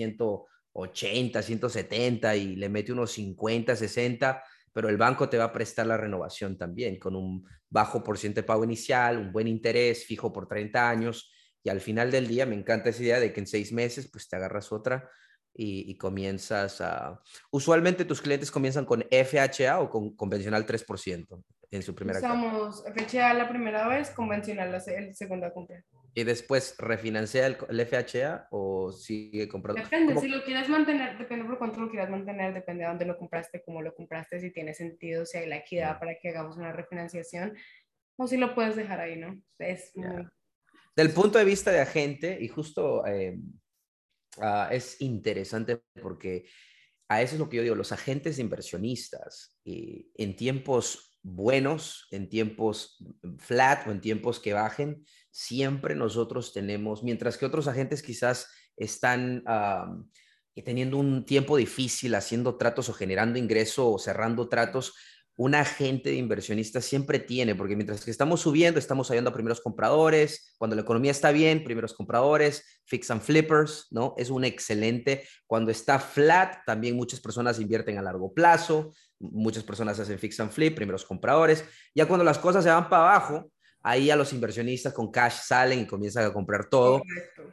180, 0.85 1.41
170 1.41 2.35
y 2.35 2.55
le 2.55 2.69
mete 2.69 2.91
unos 2.91 3.11
50, 3.11 3.75
60 3.75 4.43
pero 4.73 4.89
el 4.89 4.97
banco 4.97 5.29
te 5.29 5.37
va 5.37 5.45
a 5.45 5.53
prestar 5.53 5.87
la 5.87 5.97
renovación 5.97 6.57
también 6.57 6.99
con 6.99 7.15
un 7.15 7.45
bajo 7.69 8.03
por 8.03 8.17
ciento 8.17 8.41
de 8.41 8.47
pago 8.47 8.63
inicial, 8.63 9.17
un 9.17 9.31
buen 9.31 9.47
interés 9.47 10.05
fijo 10.05 10.31
por 10.31 10.47
30 10.47 10.89
años 10.89 11.31
y 11.63 11.69
al 11.69 11.81
final 11.81 12.11
del 12.11 12.27
día 12.27 12.45
me 12.45 12.55
encanta 12.55 12.89
esa 12.89 13.03
idea 13.03 13.19
de 13.19 13.33
que 13.33 13.41
en 13.41 13.47
seis 13.47 13.71
meses 13.71 14.09
pues 14.11 14.27
te 14.29 14.35
agarras 14.35 14.71
otra 14.71 15.09
y, 15.53 15.97
comienzas 15.97 16.79
a... 16.79 17.21
Usualmente 17.51 18.05
tus 18.05 18.21
clientes 18.21 18.49
comienzan 18.49 18.85
con 18.85 19.03
FHA 19.11 19.81
o 19.81 19.89
con 19.89 20.15
convencional 20.15 20.65
3% 20.65 21.43
en 21.71 21.83
su 21.83 21.93
primera 21.93 22.19
Usamos 22.19 22.83
FHA 22.83 23.33
la 23.33 23.47
primera 23.47 23.87
vez, 23.87 24.09
convencional 24.11 24.71
la 24.71 24.79
segunda 24.79 25.53
compra. 25.53 25.83
¿Y 26.15 26.23
después 26.23 26.75
refinancia 26.79 27.45
el, 27.45 27.55
FHA 27.55 28.47
o 28.51 28.91
sigue 28.91 29.47
comprando? 29.47 29.81
Depende, 29.81 30.19
si 30.19 30.27
lo 30.27 30.43
quieres 30.43 30.67
mantener, 30.67 31.17
depende 31.17 31.45
por 31.45 31.59
cuánto 31.59 31.79
lo 31.79 31.89
quieras 31.89 32.09
mantener, 32.09 32.53
depende 32.53 32.83
de 32.83 32.89
dónde 32.89 33.05
lo 33.05 33.17
compraste, 33.17 33.61
cómo 33.63 33.81
lo 33.81 33.93
compraste, 33.93 34.39
si 34.39 34.51
tiene 34.51 34.73
sentido, 34.73 35.25
si 35.25 35.37
hay 35.37 35.47
la 35.47 35.57
equidad 35.57 35.99
para 35.99 36.17
que 36.19 36.29
hagamos 36.29 36.57
una 36.57 36.71
refinanciación, 36.71 37.55
o 38.17 38.27
si 38.27 38.37
lo 38.37 38.55
puedes 38.55 38.75
dejar 38.75 38.99
ahí, 38.99 39.17
¿no? 39.17 39.39
Es 39.59 39.91
muy... 39.95 40.27
Del 40.95 41.11
punto 41.11 41.37
de 41.37 41.45
vista 41.45 41.71
de 41.71 41.79
agente, 41.79 42.37
y 42.41 42.47
justo 42.47 43.05
eh, 43.05 43.39
ah, 44.41 44.69
es 44.71 44.99
interesante 45.01 45.81
porque 46.01 46.45
a 47.07 47.21
eso 47.21 47.35
es 47.35 47.39
lo 47.39 47.49
que 47.49 47.57
yo 47.57 47.63
digo, 47.63 47.75
los 47.75 47.91
agentes 47.91 48.39
inversionistas 48.39 49.57
y 49.63 50.11
en 50.15 50.35
tiempos 50.35 51.08
buenos, 51.33 52.07
en 52.11 52.29
tiempos 52.29 53.03
flat 53.37 53.87
o 53.87 53.91
en 53.91 54.01
tiempos 54.01 54.39
que 54.39 54.53
bajen, 54.53 55.05
siempre 55.31 55.95
nosotros 55.95 56.53
tenemos, 56.53 57.03
mientras 57.03 57.37
que 57.37 57.45
otros 57.45 57.67
agentes 57.67 58.01
quizás 58.01 58.49
están 58.75 59.43
teniendo 60.65 60.97
un 60.97 61.25
tiempo 61.25 61.57
difícil 61.57 62.15
haciendo 62.15 62.57
tratos 62.57 62.89
o 62.89 62.93
generando 62.93 63.39
ingreso 63.39 63.91
o 63.91 63.99
cerrando 63.99 64.49
tratos, 64.49 64.93
un 65.39 65.55
agente 65.55 66.09
de 66.09 66.17
inversionista 66.17 66.81
siempre 66.81 67.17
tiene, 67.17 67.55
porque 67.55 67.77
mientras 67.77 68.03
que 68.03 68.11
estamos 68.11 68.41
subiendo, 68.41 68.77
estamos 68.77 69.09
ayudando 69.09 69.29
a 69.29 69.33
primeros 69.33 69.61
compradores, 69.61 70.53
cuando 70.57 70.75
la 70.75 70.81
economía 70.81 71.11
está 71.11 71.31
bien, 71.31 71.63
primeros 71.63 71.93
compradores, 71.93 72.81
fix 72.83 73.09
and 73.09 73.21
flippers, 73.21 73.87
¿no? 73.89 74.15
Es 74.17 74.29
un 74.31 74.43
excelente. 74.43 75.25
Cuando 75.47 75.71
está 75.71 75.97
flat, 75.97 76.57
también 76.65 76.97
muchas 76.97 77.21
personas 77.21 77.57
invierten 77.57 77.97
a 77.97 78.01
largo 78.01 78.33
plazo, 78.33 78.91
muchas 79.17 79.63
personas 79.63 79.97
hacen 79.97 80.19
fix 80.19 80.37
and 80.41 80.51
flip, 80.51 80.75
primeros 80.75 81.05
compradores. 81.05 81.63
Ya 81.95 82.05
cuando 82.05 82.25
las 82.25 82.37
cosas 82.37 82.65
se 82.65 82.69
van 82.69 82.89
para 82.89 83.03
abajo, 83.03 83.49
ahí 83.81 84.09
a 84.09 84.17
los 84.17 84.33
inversionistas 84.33 84.91
con 84.91 85.09
cash 85.09 85.39
salen 85.45 85.79
y 85.79 85.87
comienzan 85.87 86.25
a 86.25 86.33
comprar 86.33 86.67
todo. 86.69 87.01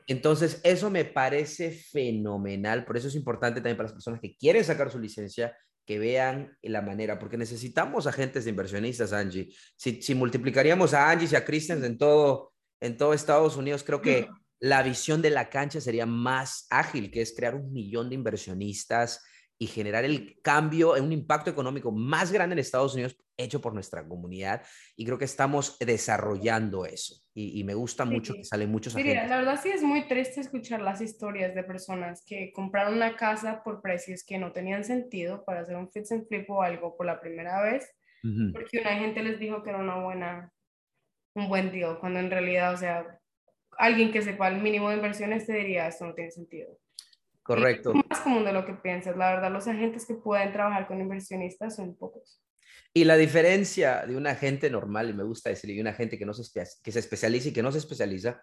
Entonces, 0.09 0.61
eso 0.65 0.91
me 0.91 1.05
parece 1.05 1.71
fenomenal. 1.71 2.85
Por 2.85 2.97
eso 2.97 3.07
es 3.07 3.15
importante 3.15 3.61
también 3.61 3.77
para 3.77 3.87
las 3.87 3.95
personas 3.95 4.19
que 4.21 4.37
quieren 4.37 4.65
sacar 4.65 4.91
su 4.91 4.99
licencia 4.99 5.57
que 5.87 5.99
vean 5.99 6.59
la 6.63 6.83
manera, 6.83 7.19
porque 7.19 7.37
necesitamos 7.37 8.07
agentes 8.07 8.45
de 8.45 8.51
inversionistas, 8.51 9.13
Angie. 9.13 9.55
Si, 9.77 10.03
si 10.03 10.15
multiplicaríamos 10.15 10.93
a 10.93 11.11
Angie 11.11 11.29
y 11.31 11.37
a 11.37 11.45
Christians 11.45 11.85
en 11.85 11.97
todo, 11.97 12.53
en 12.81 12.97
todo 12.97 13.15
Estados 13.15 13.57
Unidos, 13.57 13.85
creo 13.85 14.03
que 14.03 14.29
la 14.59 14.83
visión 14.83 15.23
de 15.23 15.31
la 15.31 15.49
cancha 15.49 15.81
sería 15.81 16.05
más 16.05 16.67
ágil, 16.71 17.11
que 17.11 17.23
es 17.23 17.35
crear 17.35 17.55
un 17.55 17.73
millón 17.73 18.09
de 18.09 18.17
inversionistas 18.17 19.23
y 19.59 19.67
generar 19.67 20.05
el 20.05 20.39
cambio, 20.43 20.95
un 20.95 21.13
impacto 21.13 21.51
económico 21.51 21.91
más 21.91 22.31
grande 22.31 22.55
en 22.55 22.59
Estados 22.59 22.95
Unidos 22.95 23.17
hecho 23.37 23.61
por 23.61 23.75
nuestra 23.75 24.07
comunidad. 24.07 24.63
Y 24.97 25.05
creo 25.05 25.19
que 25.19 25.25
estamos 25.25 25.79
desarrollando 25.79 26.85
eso. 26.87 27.15
Y, 27.35 27.63
me 27.65 27.75
gusta 27.75 28.07
mucho 28.07 28.33
que 28.33 28.45
salen 28.45 28.71
muchos 28.71 28.95
Mira, 28.95 29.27
La 29.27 29.37
verdad 29.37 29.61
sí 29.63 29.69
es 29.69 29.83
muy 29.83 30.09
triste 30.09 30.41
escuchar 30.41 30.81
las 30.81 31.03
historias 31.03 31.55
de 31.55 31.63
personas 31.63 32.25
que 32.25 32.51
compraron 32.55 32.95
una 32.95 33.15
casa 33.15 33.63
por 33.63 33.83
precios 33.83 34.25
que 34.25 34.39
no 34.39 34.53
tenían 34.53 34.85
sentido 34.85 35.45
para 35.45 35.61
hacer 35.61 35.77
un 35.77 35.91
fix 35.91 36.13
and 36.13 36.27
flip 36.27 36.49
o 36.51 36.63
algo 36.63 36.97
por 36.97 37.05
la 37.05 37.21
primera 37.21 37.61
vez, 37.63 37.95
porque 38.53 38.81
una 38.81 38.97
gente 38.97 39.23
les 39.23 39.39
dijo 39.39 39.63
que 39.63 39.69
era 39.69 39.79
una 39.79 40.03
buena, 40.03 40.51
un 41.35 41.49
buen 41.49 41.71
deal, 41.71 41.99
cuando 42.01 42.21
en 42.21 42.31
realidad, 42.31 42.73
o 42.73 42.77
sea, 42.79 43.21
alguien 43.77 44.11
que 44.11 44.23
sepa 44.23 44.49
el 44.49 44.63
mínimo 44.63 44.89
de 44.89 44.97
inversiones 44.97 45.47
te 45.47 45.53
diría, 45.53 45.89
esto 45.89 46.07
no 46.07 46.15
tiene 46.15 46.31
sentido. 46.31 46.79
Correcto. 47.47 47.91
es 47.91 48.11
más 48.11 48.21
común 48.21 48.45
de 48.45 48.53
lo 48.53 48.67
que 48.67 48.75
piensas. 48.75 49.17
La 49.17 49.31
verdad, 49.31 49.53
los 49.53 49.69
agentes 49.69 50.05
que 50.05 50.15
pueden 50.15 50.53
trabajar 50.53 50.89
con 50.89 51.01
inversionistas 51.01 51.77
son 51.77 51.97
pocos. 51.97 52.43
Y 52.93 53.05
la 53.05 53.17
diferencia 53.17 54.05
de 54.07 54.17
un 54.17 54.27
agente 54.27 54.69
normal, 54.71 55.11
y 55.11 55.13
me 55.13 55.23
gusta 55.23 55.51
decir, 55.51 55.71
y 55.71 55.81
un 55.81 55.87
agente 55.87 56.19
que, 56.19 56.27
no 56.27 56.35
se, 56.35 56.43
que 56.83 56.93
se 56.93 56.99
especializa 56.99 57.49
y 57.49 57.53
que 57.53 57.63
no 57.63 57.71
se 57.71 57.79
especializa, 57.79 58.41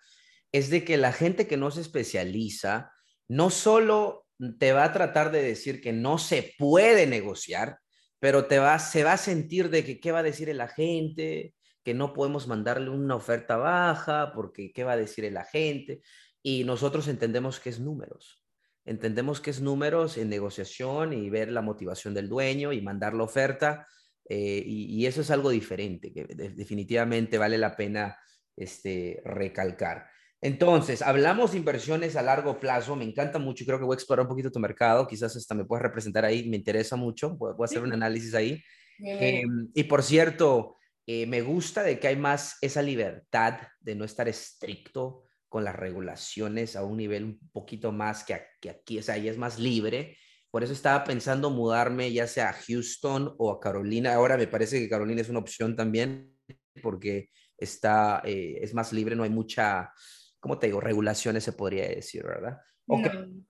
es 0.52 0.70
de 0.70 0.86
que 0.86 0.98
la 0.98 1.12
gente 1.12 1.48
que 1.48 1.58
no 1.58 1.72
se 1.72 1.82
especializa 1.82 2.92
no 3.28 3.50
solo 3.50 4.28
te 4.60 4.74
va 4.74 4.86
a 4.86 4.94
tratar 4.94 5.32
de 5.32 5.42
decir 5.42 5.82
que 5.82 5.92
no 5.92 6.18
se 6.18 6.54
puede 6.58 7.08
negociar, 7.08 7.80
pero 8.20 8.46
te 8.46 8.60
va, 8.60 8.80
se 8.80 9.04
va 9.04 9.14
a 9.14 9.18
sentir 9.18 9.70
de 9.70 9.84
que 9.84 10.00
qué 10.00 10.12
va 10.12 10.20
a 10.20 10.24
decir 10.24 10.50
el 10.50 10.62
agente, 10.62 11.56
que 11.84 11.94
no 11.94 12.14
podemos 12.14 12.48
mandarle 12.48 12.90
una 12.90 13.16
oferta 13.16 13.58
baja, 13.58 14.32
porque 14.34 14.72
qué 14.72 14.84
va 14.84 14.94
a 14.94 14.98
decir 14.98 15.26
el 15.26 15.38
agente. 15.38 16.02
Y 16.42 16.64
nosotros 16.64 17.08
entendemos 17.08 17.60
que 17.60 17.70
es 17.70 17.80
números. 17.80 18.43
Entendemos 18.86 19.40
que 19.40 19.50
es 19.50 19.62
números 19.62 20.18
en 20.18 20.30
negociación 20.30 21.14
y 21.14 21.30
ver 21.30 21.52
la 21.52 21.62
motivación 21.62 22.14
del 22.14 22.28
dueño 22.28 22.74
y 22.74 22.82
mandar 22.82 23.14
la 23.14 23.24
oferta. 23.24 23.88
Eh, 24.28 24.64
y, 24.66 25.06
eso 25.06 25.22
es 25.22 25.32
algo 25.32 25.50
diferente 25.50 26.14
que 26.14 26.26
definitivamente 26.26 27.38
vale 27.38 27.58
la 27.58 27.76
pena 27.76 28.18
este, 28.56 29.22
recalcar. 29.26 30.08
Entonces, 30.42 31.02
hablamos 31.02 31.54
de 31.54 31.60
inversiones 31.60 32.18
a 32.18 32.22
largo 32.22 32.60
plazo. 32.60 32.98
Me 32.98 33.06
encanta 33.06 33.40
mucho 33.40 33.64
y 33.64 33.68
creo 33.68 33.80
que 33.80 33.86
voy 33.86 33.96
a 33.96 33.98
explorar 33.98 34.26
un 34.26 34.30
poquito 34.30 34.52
tu 34.52 34.60
mercado. 34.60 35.08
Quizás 35.08 35.34
hasta 35.36 35.56
me 35.56 35.64
puedes 35.64 35.84
representar 35.84 36.26
ahí. 36.26 36.50
Me 36.50 36.58
interesa 36.58 36.98
mucho. 36.98 37.38
Voy, 37.38 37.56
a 37.58 37.64
hacer 37.64 37.82
un 37.82 37.94
análisis 37.94 38.34
ahí. 38.34 38.62
Em, 39.00 39.70
y 39.74 39.84
por 39.86 40.04
cierto, 40.04 40.76
eh, 41.08 41.26
me 41.28 41.42
gusta 41.42 41.84
de 41.84 41.98
que 41.98 42.10
hay 42.10 42.18
más 42.18 42.58
esa 42.62 42.82
libertad 42.82 43.60
de 43.80 43.96
no 43.96 44.04
estar 44.04 44.28
estricto 44.28 45.23
con 45.54 45.64
las 45.64 45.76
regulaciones 45.76 46.76
a 46.76 46.84
un 46.84 46.98
nivel 46.98 47.26
un 47.26 47.40
poquito 47.52 47.92
más 47.92 48.24
que, 48.24 48.34
aquí, 48.68 48.98
o 48.98 49.04
sea, 49.04 49.14
ahí 49.14 49.28
es 49.28 49.38
más 49.38 49.60
libre. 49.60 50.18
Por 50.50 50.64
eso 50.64 50.74
estaba 50.74 51.04
pensando 51.04 51.52
mudarme 51.52 52.12
ya 52.12 52.26
sea 52.26 52.50
a 52.50 52.54
Houston 52.54 53.36
o 53.38 53.52
a 53.52 53.60
Carolina. 53.60 54.16
Ahora 54.16 54.36
me 54.36 54.48
parece 54.48 54.80
que 54.80 54.90
Carolina 54.90 55.22
es 55.22 55.30
una 55.30 55.38
opción 55.38 55.76
también 55.76 56.36
porque 56.82 57.30
está, 57.56 58.24
eh, 58.26 58.62
es 58.64 58.74
más 58.74 58.94
libre, 58.94 59.16
no 59.16 59.22
hay 59.22 59.30
mucha, 59.30 59.94
¿cómo 60.40 60.58
te 60.58 60.66
digo? 60.66 60.82
Regulaciones 60.82 61.44
se 61.44 61.54
podría 61.54 61.88
decir, 61.88 62.24
¿verdad? 62.24 62.58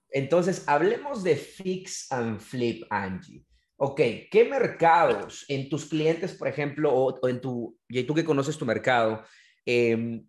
Entonces, 0.10 0.66
hablemos 0.68 1.24
de 1.24 1.38
fix 1.38 2.12
and 2.12 2.38
flip, 2.42 2.84
Angie. 2.90 3.46
Ok, 3.78 4.02
¿qué 4.30 4.46
mercados 4.50 5.46
en 5.48 5.70
tus 5.70 5.86
clientes, 5.86 6.34
por 6.34 6.50
ejemplo, 6.50 6.94
o, 6.94 7.30
en 7.30 7.40
tu, 7.40 7.80
y 7.88 8.04
tú 8.04 8.14
que 8.14 8.26
conoces 8.26 8.58
tu 8.58 8.66
mercado, 8.66 9.24
eh, 9.66 10.22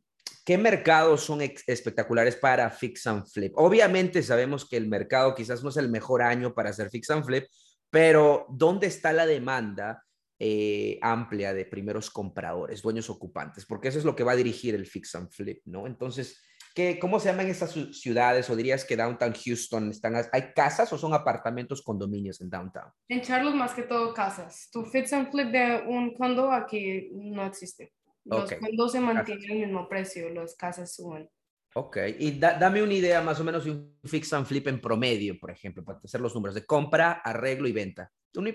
¿Qué 0.45 0.59
mercados 0.59 1.23
son 1.23 1.41
espectaculares 1.41 2.37
para 2.37 2.69
fix 2.69 3.07
and 3.07 3.27
flip? 3.27 3.55
Obviamente 3.57 4.23
sabemos 4.23 4.69
que 4.69 4.77
el 4.77 4.89
mercado 4.89 5.35
quizás 5.35 5.63
no 5.63 5.71
es 5.71 5.79
el 5.79 5.89
mejor 5.89 6.21
año 6.21 6.53
para 6.53 6.69
hacer 6.69 6.91
fix 6.91 7.09
and 7.11 7.25
flip, 7.25 7.47
pero 7.89 8.45
¿dónde 8.51 8.87
está 8.87 9.15
la 9.15 9.25
demanda 9.25 10.05
eh, 10.39 10.99
amplia 11.01 11.55
de 11.55 11.65
primeros 11.65 12.11
compradores, 12.11 12.83
dueños 12.83 13.09
ocupantes? 13.09 13.65
Porque 13.65 13.89
eso 13.89 13.99
es 13.99 14.05
lo 14.05 14.15
que 14.15 14.23
va 14.23 14.33
a 14.33 14.37
dirigir 14.37 14.75
el 14.75 14.85
fix 14.85 15.15
and 15.15 15.31
flip, 15.31 15.63
¿no? 15.65 15.87
Entonces, 15.87 16.43
¿qué, 16.75 16.99
¿cómo 16.99 17.19
se 17.19 17.31
llaman 17.31 17.47
estas 17.47 17.73
ciudades? 17.93 18.51
¿O 18.51 18.57
dirías 18.57 18.85
que 18.85 18.97
Downtown 18.97 19.33
Houston 19.33 19.91
están, 19.93 20.15
hay 20.31 20.53
casas 20.55 20.93
o 20.93 20.99
son 20.99 21.15
apartamentos, 21.15 21.81
condominios 21.81 22.43
en 22.43 22.51
Downtown? 22.51 22.93
En 23.09 23.23
Charlotte 23.23 23.55
más 23.55 23.73
que 23.73 23.85
todo 23.85 24.13
casas. 24.13 24.69
Tu 24.71 24.85
fix 24.85 25.11
and 25.15 25.31
flip 25.31 25.51
de 25.51 25.85
un 25.87 26.13
condo 26.13 26.53
aquí 26.53 27.09
no 27.15 27.47
existe. 27.47 27.95
Los 28.25 28.55
fondos 28.55 28.93
se 28.93 29.01
mantienen 29.01 29.51
el 29.51 29.67
mismo 29.67 29.89
precio, 29.89 30.31
las 30.31 30.55
casas 30.55 30.95
suben. 30.95 31.29
Ok, 31.77 31.99
y 32.19 32.39
dame 32.39 32.83
una 32.83 32.95
idea 32.95 33.21
más 33.21 33.41
o 33.41 33.45
menos 33.45 33.65
de 33.65 33.73
un 33.73 33.99
fix 34.05 34.33
and 34.33 34.47
flip 34.47 34.69
en 34.69 34.81
promedio, 34.81 35.37
por 35.41 35.51
ejemplo, 35.51 35.85
para 35.85 35.99
hacer 36.03 36.21
los 36.21 36.33
números 36.35 36.55
de 36.55 36.65
compra, 36.65 37.11
arreglo 37.13 37.67
y 37.67 37.73
venta. 37.73 38.13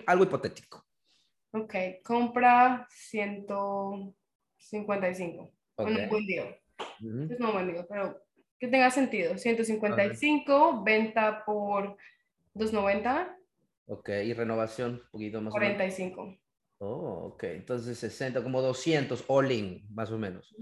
algo 0.07 0.23
hipotético. 0.23 0.85
Ok, 1.51 1.75
compra 2.03 2.87
155. 2.89 5.51
Okay. 5.75 5.95
Un 5.95 6.09
buen 6.09 6.25
día. 6.25 6.57
Es 7.29 7.39
no 7.39 7.51
buen 7.51 7.71
día, 7.71 7.85
pero 7.89 8.21
que 8.57 8.69
tenga 8.69 8.89
sentido. 8.89 9.37
155, 9.37 10.81
venta 10.83 11.43
por 11.45 11.97
290. 12.53 13.37
Ok, 13.87 14.09
y 14.23 14.33
renovación, 14.33 14.91
un 14.91 15.01
poquito 15.11 15.41
más. 15.41 15.51
45. 15.51 16.37
Oh, 16.79 17.31
ok. 17.33 17.43
Entonces 17.43 17.97
60, 17.97 18.41
como 18.41 18.61
200 18.61 19.25
all 19.27 19.51
in, 19.51 19.85
más 19.93 20.11
o 20.11 20.17
menos. 20.17 20.55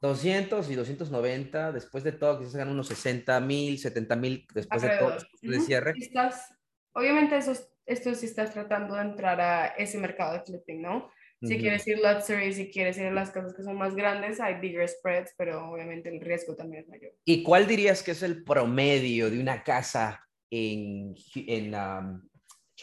200 0.00 0.70
y 0.70 0.74
290, 0.74 1.72
después 1.72 2.04
de 2.04 2.12
todo, 2.12 2.38
quizás 2.38 2.56
hagan 2.56 2.68
unos 2.68 2.88
60 2.88 3.40
mil, 3.40 3.78
70 3.78 4.16
mil 4.16 4.46
después 4.54 4.82
de 4.82 4.98
todo, 4.98 5.16
de 5.40 5.60
cierre. 5.60 5.94
Estás, 5.96 6.54
obviamente, 6.92 7.38
eso, 7.38 7.52
esto 7.86 8.14
si 8.14 8.26
estás 8.26 8.52
tratando 8.52 8.94
de 8.94 9.02
entrar 9.02 9.40
a 9.40 9.68
ese 9.68 9.98
mercado 9.98 10.34
de 10.34 10.40
flipping, 10.40 10.82
¿no? 10.82 11.10
Si 11.42 11.58
quieres 11.58 11.86
ir 11.86 11.98
luxury, 11.98 12.52
si 12.54 12.70
quieres 12.70 12.96
ir 12.96 13.04
a 13.04 13.10
las 13.10 13.30
cosas 13.30 13.54
que 13.54 13.62
son 13.62 13.76
más 13.76 13.94
grandes, 13.94 14.40
hay 14.40 14.60
bigger 14.60 14.88
spreads, 14.88 15.34
pero 15.36 15.70
obviamente 15.70 16.08
el 16.08 16.20
riesgo 16.20 16.54
también 16.54 16.84
es 16.84 16.88
mayor. 16.88 17.12
¿Y 17.24 17.42
cuál 17.42 17.66
dirías 17.66 18.02
que 18.02 18.12
es 18.12 18.22
el 18.22 18.44
promedio 18.44 19.30
de 19.30 19.40
una 19.40 19.62
casa 19.62 20.26
en, 20.50 21.14
en 21.34 21.74
um, 21.74 22.22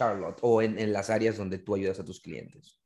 Charlotte 0.01 0.39
o 0.41 0.61
en, 0.61 0.79
en, 0.79 0.91
las 0.91 1.09
áreas 1.09 1.37
donde 1.37 1.59
tú 1.59 1.75
ayudas 1.75 1.99
a 1.99 2.05
tus 2.05 2.21
clientes? 2.21 2.79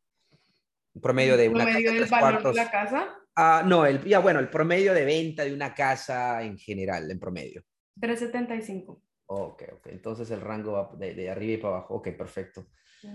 Un 0.93 1.01
promedio 1.01 1.37
de 1.37 1.49
una 1.49 1.63
promedio 1.63 1.93
del 1.93 2.05
valor 2.05 2.43
de 2.43 2.53
la 2.53 2.69
casa? 2.69 3.17
Ah, 3.35 3.63
no, 3.65 3.85
el, 3.85 4.03
ya 4.03 4.19
bueno, 4.19 4.39
el 4.39 4.49
promedio 4.49 4.93
de 4.93 5.05
venta 5.05 5.43
de 5.43 5.53
una 5.53 5.73
casa 5.73 6.43
en 6.43 6.57
general, 6.57 7.09
en 7.09 7.19
promedio. 7.19 7.63
375. 7.99 9.01
Ok, 9.27 9.63
ok. 9.73 9.87
Entonces 9.87 10.29
el 10.31 10.41
rango 10.41 10.73
va 10.73 10.91
de, 10.97 11.13
de 11.13 11.29
arriba 11.29 11.53
y 11.53 11.57
para 11.57 11.77
abajo. 11.77 11.95
Ok, 11.95 12.09
perfecto. 12.17 12.67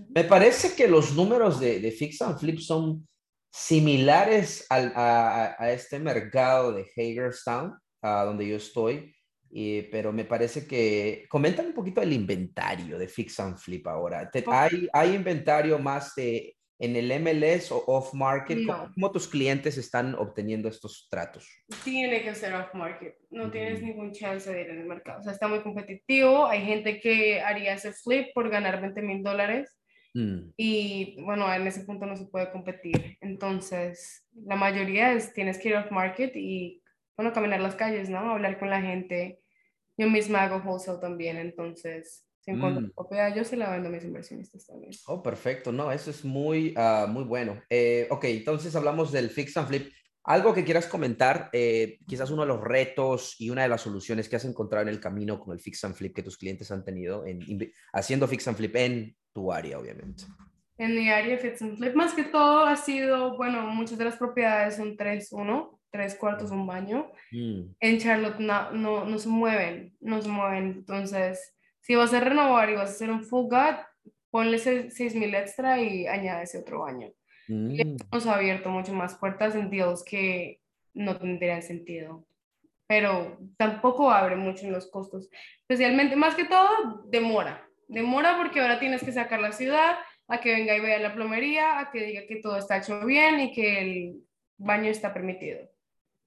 Me 0.09 0.25
parece 0.25 0.75
que 0.75 0.89
los 0.89 1.15
números 1.15 1.61
de, 1.61 1.81
de 1.81 1.91
Fix 1.91 2.23
and 2.23 2.39
Flip 2.39 2.59
son 2.59 3.07
similares 3.53 4.67
al, 4.69 4.93
a, 4.95 5.57
a, 5.59 5.73
este 5.73 5.99
mercado 5.99 6.73
de 6.73 6.83
Hagerstown, 6.83 7.77
a 8.03 8.25
donde 8.25 8.47
yo 8.47 8.57
estoy 8.57 9.13
pero 9.91 10.13
me 10.13 10.25
parece 10.25 10.67
que 10.67 11.27
comentan 11.29 11.67
un 11.67 11.75
poquito 11.75 12.01
el 12.01 12.13
inventario 12.13 12.99
de 12.99 13.09
Fix 13.09 13.41
and 13.41 13.59
Flip 13.59 13.87
ahora. 13.87 14.31
¿Hay, 14.47 14.89
¿Hay 14.93 15.15
inventario 15.15 15.79
más 15.79 16.15
de 16.15 16.57
en 16.81 16.97
el 16.97 17.13
MLS 17.21 17.71
o 17.71 17.85
off 17.87 18.15
market? 18.15 18.59
¿Cómo, 18.67 19.13
tus 19.13 19.29
clientes 19.29 19.77
están 19.77 20.15
obteniendo 20.15 20.69
estos 20.69 21.09
tratos? 21.11 21.47
Tiene 21.85 22.23
que 22.23 22.35
ser 22.35 22.55
off 22.55 22.75
market. 22.75 23.17
No 23.31 23.51
tienes 23.51 23.83
ningún 23.83 24.13
chance 24.13 24.51
de 24.51 24.63
ir 24.63 24.71
en 24.71 24.81
el 24.81 24.87
mercado. 24.87 25.21
O 25.21 25.23
sea, 25.23 25.33
está 25.33 25.47
muy 25.47 25.61
competitivo. 25.61 26.47
Hay 26.47 26.63
gente 26.63 26.99
que 27.01 27.41
haría 27.41 27.75
ese 27.75 27.93
flip 27.93 28.29
por 28.35 28.49
ganar 28.49 28.81
20 28.81 29.03
mil 29.03 29.23
dólares. 29.23 29.77
Mm. 30.15 30.53
Y 30.57 31.23
bueno, 31.23 31.53
en 31.53 31.67
ese 31.67 31.85
punto 31.85 32.07
no 32.07 32.17
se 32.17 32.27
puede 32.27 32.51
competir. 32.51 33.19
Entonces, 33.21 34.27
la 34.33 34.57
mayoría 34.57 35.13
es 35.13 35.35
tienes 35.35 35.59
que 35.59 35.69
ir 35.69 35.77
off 35.77 35.91
market 35.91 36.35
y 36.35 36.83
bueno, 37.15 37.35
caminar 37.35 37.61
las 37.61 37.75
calles, 37.75 38.09
¿no? 38.09 38.19
Hablar 38.31 38.59
con 38.59 38.71
la 38.71 38.81
gente. 38.81 39.40
Yo 40.01 40.09
misma 40.09 40.45
hago 40.45 40.63
wholesale 40.67 40.99
también, 40.99 41.37
entonces, 41.37 42.25
si 42.39 42.53
encuentro 42.53 42.81
mm. 42.81 42.93
propiedad, 42.93 43.37
yo 43.37 43.45
se 43.45 43.55
la 43.55 43.71
vendo 43.71 43.91
a 43.91 43.93
mis 43.93 44.03
inversionistas 44.03 44.65
también. 44.65 44.93
Oh, 45.07 45.23
perfecto, 45.23 45.73
no, 45.73 45.93
eso 45.93 46.11
es 46.11 46.25
muy, 46.25 46.75
uh, 46.75 47.07
muy 47.07 47.25
bueno. 47.25 47.63
Eh, 47.69 48.07
ok, 48.09 48.25
entonces 48.25 48.75
hablamos 48.75 49.13
del 49.13 49.29
fix 49.29 49.59
and 49.59 49.69
flip. 49.69 49.93
Algo 50.25 50.55
que 50.55 50.65
quieras 50.65 50.87
comentar, 50.87 51.51
eh, 51.53 51.99
quizás 52.07 52.31
uno 52.31 52.43
de 52.43 52.49
los 52.49 52.63
retos 52.63 53.37
y 53.39 53.51
una 53.51 53.65
de 53.65 53.69
las 53.69 53.83
soluciones 53.83 54.27
que 54.27 54.37
has 54.37 54.45
encontrado 54.47 54.85
en 54.85 54.89
el 54.89 55.01
camino 55.01 55.39
con 55.39 55.53
el 55.53 55.61
fix 55.61 55.85
and 55.85 55.95
flip 55.95 56.15
que 56.15 56.23
tus 56.23 56.39
clientes 56.39 56.71
han 56.71 56.83
tenido 56.83 57.27
en, 57.27 57.39
haciendo 57.93 58.27
fix 58.27 58.49
and 58.49 58.57
flip 58.57 58.75
en 58.77 59.15
tu 59.35 59.53
área, 59.53 59.79
obviamente. 59.79 60.25
En 60.79 60.95
mi 60.95 61.11
área, 61.11 61.37
fix 61.37 61.61
and 61.61 61.77
flip, 61.77 61.95
más 61.95 62.15
que 62.15 62.25
todo 62.25 62.65
ha 62.65 62.77
sido, 62.77 63.37
bueno, 63.37 63.67
muchas 63.67 63.99
de 63.99 64.07
las 64.07 64.17
propiedades 64.17 64.77
son 64.77 64.97
3-1 64.97 65.79
tres 65.91 66.15
cuartos, 66.15 66.51
un 66.51 66.67
baño. 66.67 67.11
Mm. 67.33 67.75
En 67.81 67.99
Charlotte 67.99 68.39
no, 68.39 68.71
no, 68.73 69.05
no, 69.05 69.19
se 69.19 69.29
mueven, 69.29 69.97
no 70.01 70.23
se 70.23 70.29
mueven. 70.29 70.65
Entonces, 70.65 71.55
si 71.81 71.95
vas 71.95 72.13
a 72.15 72.21
renovar 72.21 72.71
y 72.71 72.75
vas 72.75 72.91
a 72.91 72.93
hacer 72.93 73.11
un 73.11 73.25
full 73.25 73.45
gut, 73.45 73.77
ponle 74.31 74.59
6 74.59 75.15
mil 75.15 75.35
extra 75.35 75.81
y 75.81 76.07
añade 76.07 76.45
ese 76.45 76.59
otro 76.59 76.81
baño. 76.81 77.13
Mm. 77.49 77.81
Hemos 77.81 78.27
abierto 78.27 78.71
mucho 78.71 78.93
más 78.93 79.17
puertas 79.17 79.55
en 79.55 79.71
deals 79.71 80.05
que 80.05 80.61
no 80.95 81.17
tendrían 81.17 81.63
sentido. 81.63 82.27
Pero 82.87 83.39
tampoco 83.57 84.11
abre 84.11 84.37
mucho 84.37 84.67
en 84.67 84.73
los 84.73 84.91
costos. 84.91 85.29
Especialmente, 85.61 86.17
más 86.17 86.35
que 86.35 86.45
todo, 86.45 87.05
demora. 87.07 87.67
Demora 87.87 88.37
porque 88.37 88.61
ahora 88.61 88.81
tienes 88.81 89.03
que 89.03 89.13
sacar 89.13 89.41
la 89.41 89.53
ciudad 89.53 89.97
a 90.29 90.41
que 90.41 90.53
venga 90.53 90.77
y 90.77 90.81
vea 90.81 90.99
la 90.99 91.15
plomería, 91.15 91.81
a 91.81 91.91
que 91.91 92.05
diga 92.05 92.23
que 92.27 92.37
todo 92.37 92.57
está 92.57 92.79
hecho 92.79 93.05
bien 93.05 93.41
y 93.41 93.53
que 93.53 93.81
el 93.81 94.25
baño 94.57 94.91
está 94.91 95.13
permitido. 95.13 95.69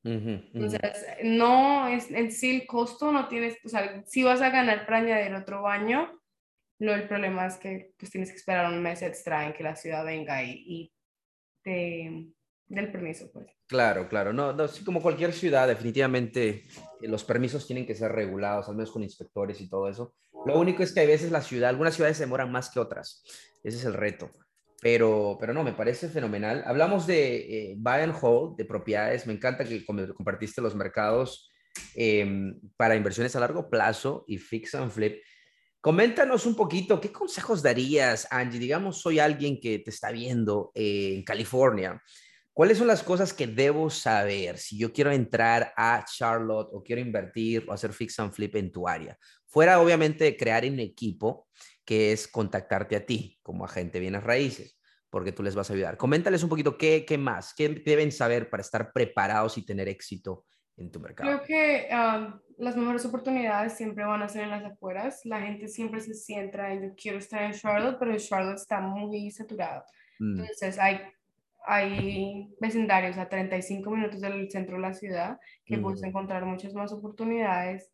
Entonces, 0.03 0.81
no 1.23 1.87
es 1.87 2.11
en 2.11 2.31
sí 2.31 2.57
el 2.57 2.67
costo, 2.67 3.11
no 3.11 3.29
tienes, 3.29 3.57
o 3.63 3.69
sea, 3.69 4.03
si 4.05 4.23
vas 4.23 4.41
a 4.41 4.49
ganar 4.49 4.85
para 4.85 4.97
añadir 4.97 5.33
otro 5.33 5.61
baño, 5.61 6.19
no, 6.79 6.93
el 6.93 7.07
problema 7.07 7.45
es 7.47 7.55
que 7.55 7.93
pues 7.97 8.11
tienes 8.11 8.29
que 8.29 8.35
esperar 8.35 8.71
un 8.71 8.81
mes 8.81 9.01
extra 9.01 9.45
en 9.45 9.53
que 9.53 9.63
la 9.63 9.75
ciudad 9.75 10.03
venga 10.03 10.43
y, 10.43 10.63
y 10.67 10.93
te 11.63 12.33
del 12.67 12.91
permiso, 12.91 13.29
pues. 13.31 13.47
Claro, 13.67 14.07
claro, 14.09 14.33
no, 14.33 14.53
no, 14.53 14.65
como 14.85 15.01
cualquier 15.01 15.33
ciudad, 15.33 15.67
definitivamente 15.67 16.63
eh, 17.01 17.07
los 17.07 17.23
permisos 17.23 17.65
tienen 17.65 17.85
que 17.85 17.95
ser 17.95 18.11
regulados, 18.11 18.67
al 18.67 18.75
menos 18.75 18.91
con 18.91 19.03
inspectores 19.03 19.61
y 19.61 19.69
todo 19.69 19.87
eso. 19.89 20.15
Lo 20.45 20.59
único 20.59 20.83
es 20.83 20.93
que 20.93 21.01
a 21.01 21.05
veces 21.05 21.31
la 21.31 21.41
ciudad, 21.41 21.69
algunas 21.69 21.95
ciudades 21.95 22.17
se 22.17 22.23
demoran 22.23 22.51
más 22.51 22.69
que 22.69 22.79
otras. 22.79 23.23
Ese 23.63 23.77
es 23.77 23.85
el 23.85 23.93
reto. 23.93 24.29
Pero, 24.83 25.37
pero 25.39 25.53
no, 25.53 25.63
me 25.63 25.71
parece 25.71 26.09
fenomenal. 26.09 26.61
Hablamos 26.67 27.07
de 27.07 27.35
eh, 27.37 27.75
buy 27.77 28.01
and 28.01 28.13
hold, 28.21 28.57
de 28.57 28.65
propiedades. 28.65 29.25
Me 29.25 29.33
encanta 29.33 29.63
que 29.63 29.85
compartiste 29.85 30.61
los 30.61 30.75
mercados 30.75 31.49
em, 31.95 32.59
para 32.75 32.95
inversiones 32.97 33.33
a 33.37 33.39
largo 33.39 33.69
plazo 33.69 34.25
y 34.27 34.37
fix 34.37 34.75
and 34.75 34.91
flip. 34.91 35.23
Coméntanos 35.79 36.45
un 36.45 36.55
poquito, 36.55 36.99
¿qué 36.99 37.11
consejos 37.11 37.63
darías, 37.63 38.27
Angie? 38.29 38.59
Digamos, 38.59 39.01
soy 39.01 39.19
alguien 39.19 39.59
que 39.59 39.79
te 39.79 39.89
está 39.89 40.11
viendo 40.11 40.71
eh, 40.75 41.13
en 41.15 41.23
California. 41.23 42.01
¿Cuáles 42.51 42.77
son 42.77 42.87
las 42.87 43.01
cosas 43.01 43.33
que 43.33 43.47
debo 43.47 43.89
saber 43.89 44.57
si 44.57 44.77
yo 44.77 44.93
quiero 44.93 45.11
entrar 45.11 45.73
a 45.75 46.05
Charlotte 46.05 46.69
o 46.71 46.83
quiero 46.83 47.01
invertir 47.01 47.65
o 47.67 47.73
hacer 47.73 47.93
fix 47.93 48.19
and 48.19 48.31
flip 48.31 48.55
en 48.55 48.71
tu 48.71 48.87
área? 48.87 49.17
Fuera, 49.47 49.79
obviamente, 49.79 50.37
crear 50.37 50.63
un 50.65 50.79
equipo 50.79 51.47
que 51.85 52.11
es 52.11 52.27
contactarte 52.27 52.95
a 52.95 53.05
ti 53.05 53.39
como 53.43 53.65
agente 53.65 53.99
bienes 53.99 54.23
raíces, 54.23 54.79
porque 55.09 55.31
tú 55.31 55.43
les 55.43 55.55
vas 55.55 55.69
a 55.69 55.73
ayudar. 55.73 55.97
Coméntales 55.97 56.43
un 56.43 56.49
poquito 56.49 56.77
qué, 56.77 57.05
qué 57.05 57.17
más, 57.17 57.53
qué 57.53 57.69
deben 57.69 58.11
saber 58.11 58.49
para 58.49 58.61
estar 58.61 58.91
preparados 58.93 59.57
y 59.57 59.65
tener 59.65 59.87
éxito 59.87 60.45
en 60.77 60.91
tu 60.91 60.99
mercado. 60.99 61.29
Creo 61.29 61.43
que 61.43 61.87
las 62.57 62.75
mejores 62.77 63.05
oportunidades 63.05 63.73
siempre 63.73 64.05
van 64.05 64.21
a 64.21 64.29
ser 64.29 64.43
en 64.43 64.51
las 64.51 64.63
afueras. 64.63 65.21
La 65.25 65.41
gente 65.41 65.67
siempre 65.67 65.99
se 65.99 66.13
centra 66.13 66.73
en 66.73 66.83
yo 66.83 66.95
quiero 66.95 67.17
estar 67.17 67.43
en 67.43 67.53
Charlotte, 67.53 67.97
pero 67.99 68.17
Charlotte 68.17 68.59
está 68.59 68.79
muy 68.79 69.29
saturado. 69.31 69.83
Mm. 70.19 70.39
Entonces 70.39 70.79
hay, 70.79 71.01
hay 71.65 72.53
vecindarios 72.59 73.17
a 73.17 73.29
35 73.29 73.89
minutos 73.89 74.21
del 74.21 74.49
centro 74.49 74.75
de 74.75 74.81
la 74.81 74.93
ciudad 74.93 75.39
que 75.65 75.77
puedes 75.77 76.01
mm. 76.01 76.05
encontrar 76.05 76.45
muchas 76.45 76.73
más 76.73 76.91
oportunidades. 76.91 77.91